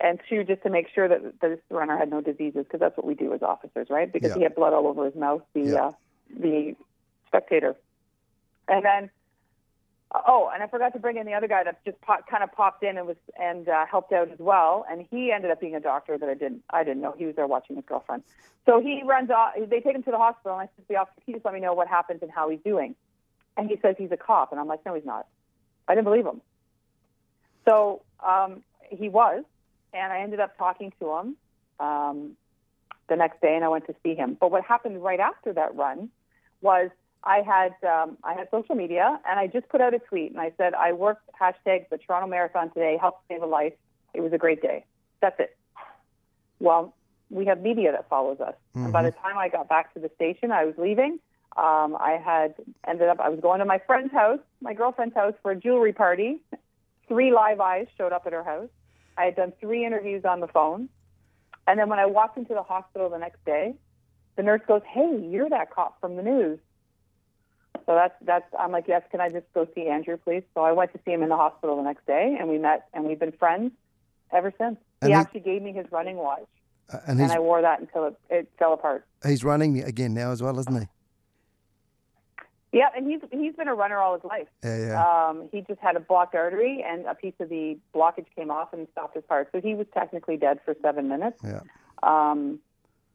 [0.00, 3.06] And two, just to make sure that this runner had no diseases, because that's what
[3.06, 4.12] we do as officers, right?
[4.12, 4.34] Because Yeah.
[4.34, 5.86] he had blood all over his mouth, the, Yeah.
[5.86, 5.92] uh,
[6.40, 6.76] the
[7.28, 7.76] spectator.
[8.66, 9.10] And then,
[10.26, 12.50] oh, and I forgot to bring in the other guy that just pop, kind of
[12.52, 14.84] popped in and was and uh, helped out as well.
[14.90, 17.14] And he ended up being a doctor that I didn't I didn't know.
[17.16, 18.22] He was there watching his girlfriend.
[18.66, 19.54] So he runs off.
[19.56, 21.44] They take him to the hospital, and I said to the officer, "Can you just
[21.44, 22.94] let me know what happens and how he's doing?"
[23.56, 25.26] And he says he's a cop, and I'm like, "No, he's not."
[25.88, 26.40] I didn't believe him.
[27.68, 29.44] So um, he was,
[29.92, 31.36] and I ended up talking to him
[31.80, 32.36] um,
[33.08, 34.36] the next day, and I went to see him.
[34.40, 36.08] But what happened right after that run
[36.60, 36.90] was
[37.24, 40.40] I had um, I had social media, and I just put out a tweet, and
[40.40, 43.74] I said I worked hashtag the Toronto Marathon today, helped save a life.
[44.14, 44.84] It was a great day.
[45.20, 45.56] That's it.
[46.58, 46.94] Well,
[47.30, 50.10] we have media that follows us, and by the time I got back to the
[50.16, 51.18] station, I was leaving.
[51.56, 52.54] Um, I had
[52.86, 55.92] ended up I was going to my friend's house, my girlfriend's house, for a jewelry
[55.92, 56.40] party.
[57.08, 58.70] Three live eyes showed up at her house.
[59.18, 60.88] I had done three interviews on the phone,
[61.66, 63.74] and then when I walked into the hospital the next day,
[64.36, 66.58] the nurse goes, "Hey, you're that cop from the news."
[67.84, 70.44] So that's that's I'm like, yes, can I just go see Andrew, please?
[70.54, 72.86] So I went to see him in the hospital the next day, and we met,
[72.94, 73.72] and we've been friends
[74.32, 74.78] ever since.
[75.02, 76.46] And he he- actually gave me his running watch,
[76.92, 79.04] Uh, and and I wore that until it, it fell apart.
[79.26, 80.88] he's running again now as well, isn't he?
[82.72, 84.48] Yeah, and he's he's been a runner all his life.
[84.64, 85.28] Yeah, yeah.
[85.28, 88.72] Um, he just had a blocked artery, and a piece of the blockage came off
[88.72, 89.50] and stopped his heart.
[89.52, 91.38] So he was technically dead for seven minutes.
[91.44, 91.60] yeah.
[92.02, 92.58] Um,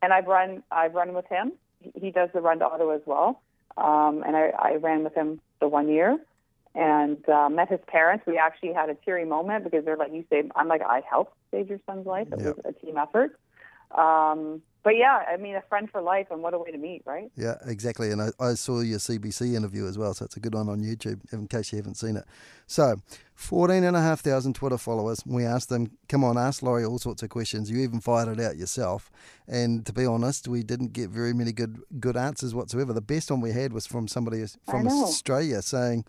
[0.01, 1.53] and I've run I've run with him.
[1.95, 3.41] He- does the run to Ottawa as well.
[3.77, 6.17] Um, and I, I ran with him the one year
[6.73, 8.25] and uh, met his parents.
[8.25, 11.33] We actually had a teary moment because they're like, "You saved." I'm like, "I helped
[11.51, 13.37] save your son's life." It was a team effort.
[13.91, 17.01] Um, but yeah, I mean, a friend for life, and what a way to meet,
[17.05, 17.29] right?
[17.35, 18.09] Yeah, exactly.
[18.09, 20.81] And I, I saw your CBC interview as well, so it's a good one on
[20.81, 22.23] YouTube in case you haven't seen it.
[22.67, 22.95] So,
[23.35, 25.21] 14,500 Twitter followers.
[25.25, 27.69] We asked them, come on, ask Laurie all sorts of questions.
[27.69, 29.11] You even fired it out yourself.
[29.45, 32.93] And to be honest, we didn't get very many good good answers whatsoever.
[32.93, 34.87] The best one we had was from somebody from.
[34.87, 36.05] Australia saying,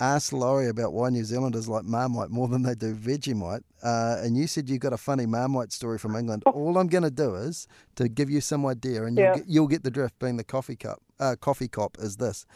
[0.00, 3.62] ask Laurie about why New Zealanders like Marmite more than they do Vegemite.
[3.82, 6.42] Uh, and you said you got a funny Marmite story from England.
[6.46, 9.34] All I'm going to do is to give you some idea, and you'll, Yeah.
[9.36, 10.18] get, you'll get the drift.
[10.18, 12.46] Being the coffee cup, uh, coffee cop is this: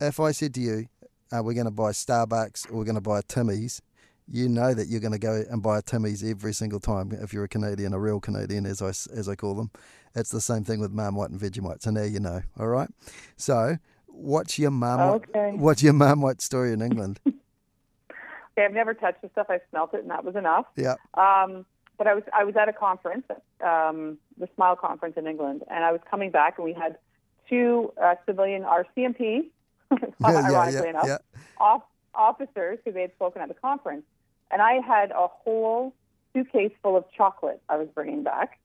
[0.00, 0.86] if I said to you,
[1.32, 3.82] uh, "We're going to buy Starbucks or we're going to buy a Timmy's,"
[4.28, 7.12] you know that you're going to go and buy a Timmy's every single time.
[7.12, 9.70] If you're a Canadian, a real Canadian, as I as I call them,
[10.14, 11.82] it's the same thing with Marmite and Vegemite.
[11.82, 12.40] So now you know.
[12.58, 12.88] All right.
[13.36, 13.76] So.
[14.16, 15.28] What's your Marmite?
[15.28, 15.52] Okay.
[15.56, 17.20] What's your What story in England?
[18.58, 19.48] Okay, I've never touched the stuff.
[19.50, 20.64] I smelt it, and that was enough.
[20.76, 20.94] yeah.
[21.12, 21.66] Um,
[21.98, 23.24] but I was I was at a conference,
[23.62, 26.96] um, the Smile conference in England, and I was coming back, and we had
[27.50, 29.48] two uh, civilian RCMP,
[30.24, 31.18] ironically enough, yeah.
[31.58, 31.82] off,
[32.14, 34.04] officers because they had spoken at the conference,
[34.50, 35.94] and I had a whole
[36.32, 38.58] suitcase full of chocolate I was bringing back,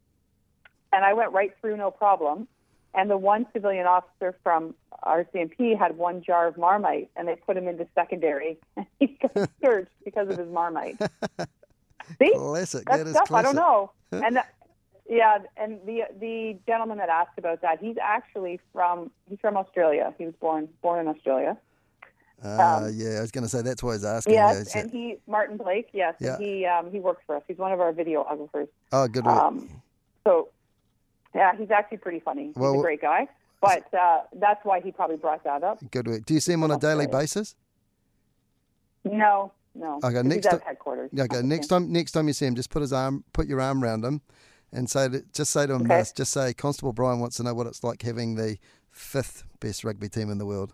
[0.93, 2.47] and I went right through no problem.
[2.93, 4.75] And the one civilian officer from
[5.05, 8.57] RCMP had one jar of Marmite, and they put him into secondary,
[8.99, 10.97] he got searched because of his Marmite.
[12.19, 12.83] See, Classic.
[12.85, 13.49] that that stuff classic.
[13.49, 13.91] I don't know.
[14.11, 14.53] And that,
[15.09, 20.13] yeah, and the the gentleman that asked about that, he's actually from he's from Australia.
[20.17, 21.57] He was born born in Australia.
[22.43, 22.47] Uh,
[22.87, 24.33] Um, yeah, I was going to say that's why he's asking.
[24.33, 25.89] Yes, yeah, and he Martin Blake.
[25.93, 26.37] Yes, Yeah.
[26.37, 27.43] he um, he works for us.
[27.47, 28.67] He's one of our videographers.
[28.91, 29.25] oh, good.
[29.27, 29.69] Um,
[30.25, 30.49] so
[31.35, 32.47] yeah, he's actually pretty funny.
[32.47, 33.27] He's Well- a great guy.
[33.61, 35.77] But uh, that's why he probably brought that up.
[35.91, 36.25] good work.
[36.25, 37.55] Do you see him on a daily basis?
[39.03, 39.99] No, no.
[40.03, 41.11] Okay, next he's at headquarters.
[41.17, 43.83] Okay, next time, next time you see him, just put his arm, put your arm
[43.83, 44.21] around him,
[44.71, 45.97] and say, to, just say to him Okay.
[45.99, 46.11] this.
[46.11, 48.57] Just say, Constable Brian wants to know what it's like having the
[48.91, 50.73] fifth best rugby team in the world.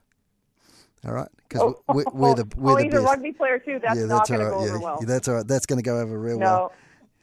[1.06, 3.04] All right, because Oh, we're, we're the we're oh, the he's best.
[3.04, 3.80] a rugby player too.
[3.82, 5.00] That's yeah, not that's going to go yeah, over well.
[5.06, 5.48] that's all right.
[5.48, 6.46] That's going to go over real no.
[6.46, 6.74] well.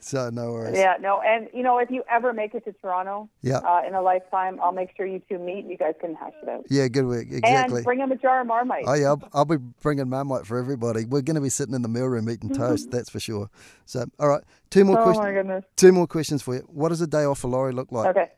[0.05, 0.77] So no worries.
[0.77, 3.59] Yeah, no, and you know, if you ever make it to Toronto Yeah.
[3.59, 5.61] uh, in a lifetime, I'll make sure you two meet.
[5.61, 6.67] and You guys can hash it out.
[6.69, 7.27] Yeah, good work.
[7.31, 7.77] Exactly.
[7.77, 8.85] And bring him a jar of Marmite.
[8.87, 11.07] Oh yeah, I'll, I'll be bringing Marmite for everybody.
[11.07, 13.49] We're going to be sitting in the meal room eating toast, that's for sure.
[13.87, 15.25] So, all right, two more oh questions.
[15.25, 15.65] my goodness.
[15.77, 16.61] Two more questions for you.
[16.69, 18.09] What does a day off for Laurie look like?
[18.09, 18.31] Okay.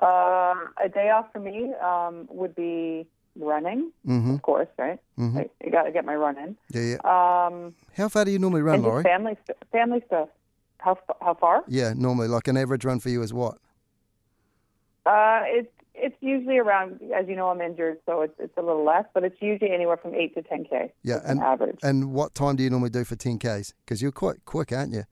[0.00, 3.06] Uh, a day off for me um, would be
[3.38, 4.34] running, Mm-hmm.
[4.34, 4.98] of course, right?
[5.18, 5.36] Mhm.
[5.38, 6.56] I, you got to get my run in.
[6.70, 7.46] Yeah, yeah.
[7.46, 9.02] Um, How far do you normally run, Laurie?
[9.04, 9.36] family
[9.72, 10.28] family stuff.
[10.78, 11.64] How how far?
[11.68, 13.58] Yeah, normally, like an average run for you is what?
[15.06, 17.00] Uh, it's it's usually around.
[17.16, 19.96] As you know, I'm injured, so it's it's a little less, but it's usually anywhere
[19.96, 20.92] from eight to ten k.
[21.02, 21.78] Yeah, and an average.
[21.82, 23.72] and what time do you normally do for 10Ks?
[23.84, 25.04] Because you're quite quick, aren't you?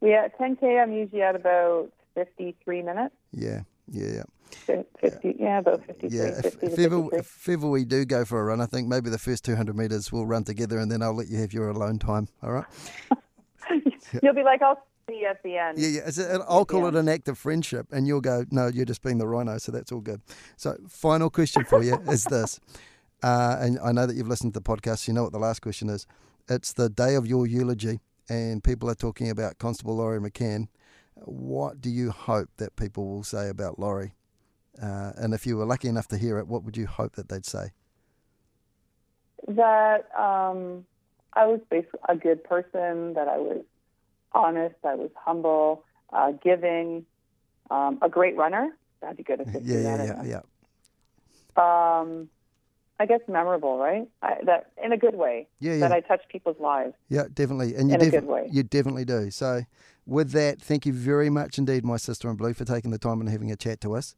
[0.00, 3.14] Yeah, 10K, I'm usually at about 53 minutes.
[3.32, 4.22] Yeah, yeah, yeah.
[4.50, 8.24] Fif- 50, yeah, about 53, Yeah, if, 50 if, ever, if ever we do go
[8.24, 11.02] for a run, I think maybe the first 200 metres we'll run together and then
[11.02, 12.64] I'll let you have your alone time, all right?
[14.22, 15.78] You'll be like, I'll see you at the end.
[15.78, 16.38] Yeah, yeah.
[16.48, 16.88] I'll call Yeah.
[16.88, 19.70] it an act of friendship, and you'll go, no, you're just being the rhino, so
[19.72, 20.22] that's all good.
[20.56, 22.58] So, final question for you is this,
[23.22, 25.38] uh, and I know that you've listened to the podcast, so you know what the
[25.38, 26.06] last question is.
[26.48, 30.68] It's the day of your eulogy, and people are talking about Constable Laurie McCann.
[31.24, 34.12] What do you hope that people will say about Laurie?
[34.80, 37.28] Uh, and if you were lucky enough to hear it, what would you hope that
[37.28, 37.72] they'd say?
[39.48, 40.84] That um,
[41.32, 43.64] I was basically a good person, that I was
[44.32, 47.04] honest, I was humble, uh, giving,
[47.70, 48.70] um, a great runner.
[49.00, 50.42] That'd be good if Yeah, yeah, yeah,
[51.56, 52.00] yeah.
[52.00, 52.28] Um,
[53.00, 54.08] I guess memorable, right?
[54.22, 55.48] I, that in a good way.
[55.60, 55.80] Yeah, yeah.
[55.80, 56.94] That I touch people's lives.
[57.08, 58.48] Yeah, definitely, and you In a good way.
[58.50, 59.30] you definitely do.
[59.30, 59.62] So,
[60.08, 63.20] with that, thank you very much indeed, my sister in blue, for taking the time
[63.20, 64.16] and having a chat to us.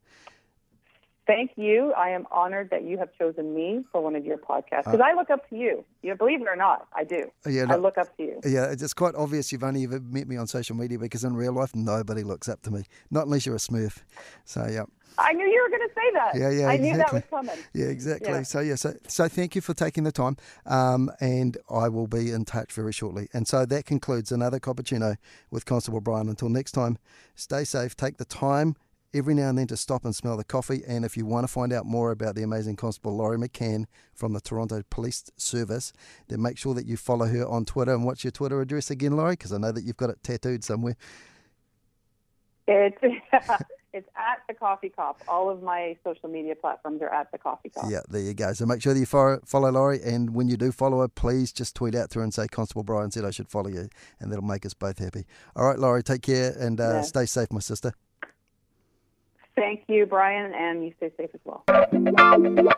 [1.30, 1.92] Thank you.
[1.92, 5.14] I am honored that you have chosen me for one of your podcasts because I
[5.14, 5.84] look up to you.
[6.02, 7.30] You believe it or not, I do.
[7.46, 8.40] Uh, Yeah, I look up to you.
[8.44, 11.52] Yeah, it's quite obvious you've only ever met me on social media because in real
[11.52, 13.98] life nobody looks up to me, not unless you're a Smurf.
[14.44, 14.86] So yeah,
[15.18, 16.34] I knew you were going to say that.
[16.34, 17.22] Yeah, yeah, I knew that exactly.
[17.30, 17.64] was coming.
[17.74, 18.32] yeah, exactly.
[18.32, 18.42] Yeah.
[18.42, 22.32] So yeah, so so thank you for taking the time, um, and I will be
[22.32, 23.28] in touch very shortly.
[23.32, 25.16] And so that concludes another cappuccino
[25.50, 26.28] with Constable Brian.
[26.28, 26.98] Until next time,
[27.36, 28.74] stay safe, take the time
[29.12, 30.82] every now and then to stop and smell the coffee.
[30.86, 34.32] And if you want to find out more about the amazing Constable Laurie McCann from
[34.32, 35.92] the Toronto Police Service,
[36.28, 37.92] then make sure that you follow her on Twitter.
[37.92, 39.32] And what's your Twitter address again, Laurie?
[39.32, 40.96] Because I know that you've got it tattooed somewhere.
[42.66, 42.96] It's
[43.92, 45.20] it's at the Coffee Cop.
[45.26, 47.90] All of my social media platforms are at the Coffee Cop.
[47.90, 48.52] Yeah, there you go.
[48.52, 51.52] So make sure that you follow, follow Laurie, and when you do follow her, please
[51.52, 53.88] just tweet out to her and say Constable Brian said I should follow you,
[54.20, 55.24] and that'll make us both happy.
[55.56, 57.00] All right, Laurie, take care and uh, Yeah.
[57.00, 57.92] stay safe, my sister.
[59.60, 61.64] Thank you, Brian, and you stay safe as well.
[61.68, 62.70] Ooh, ooh,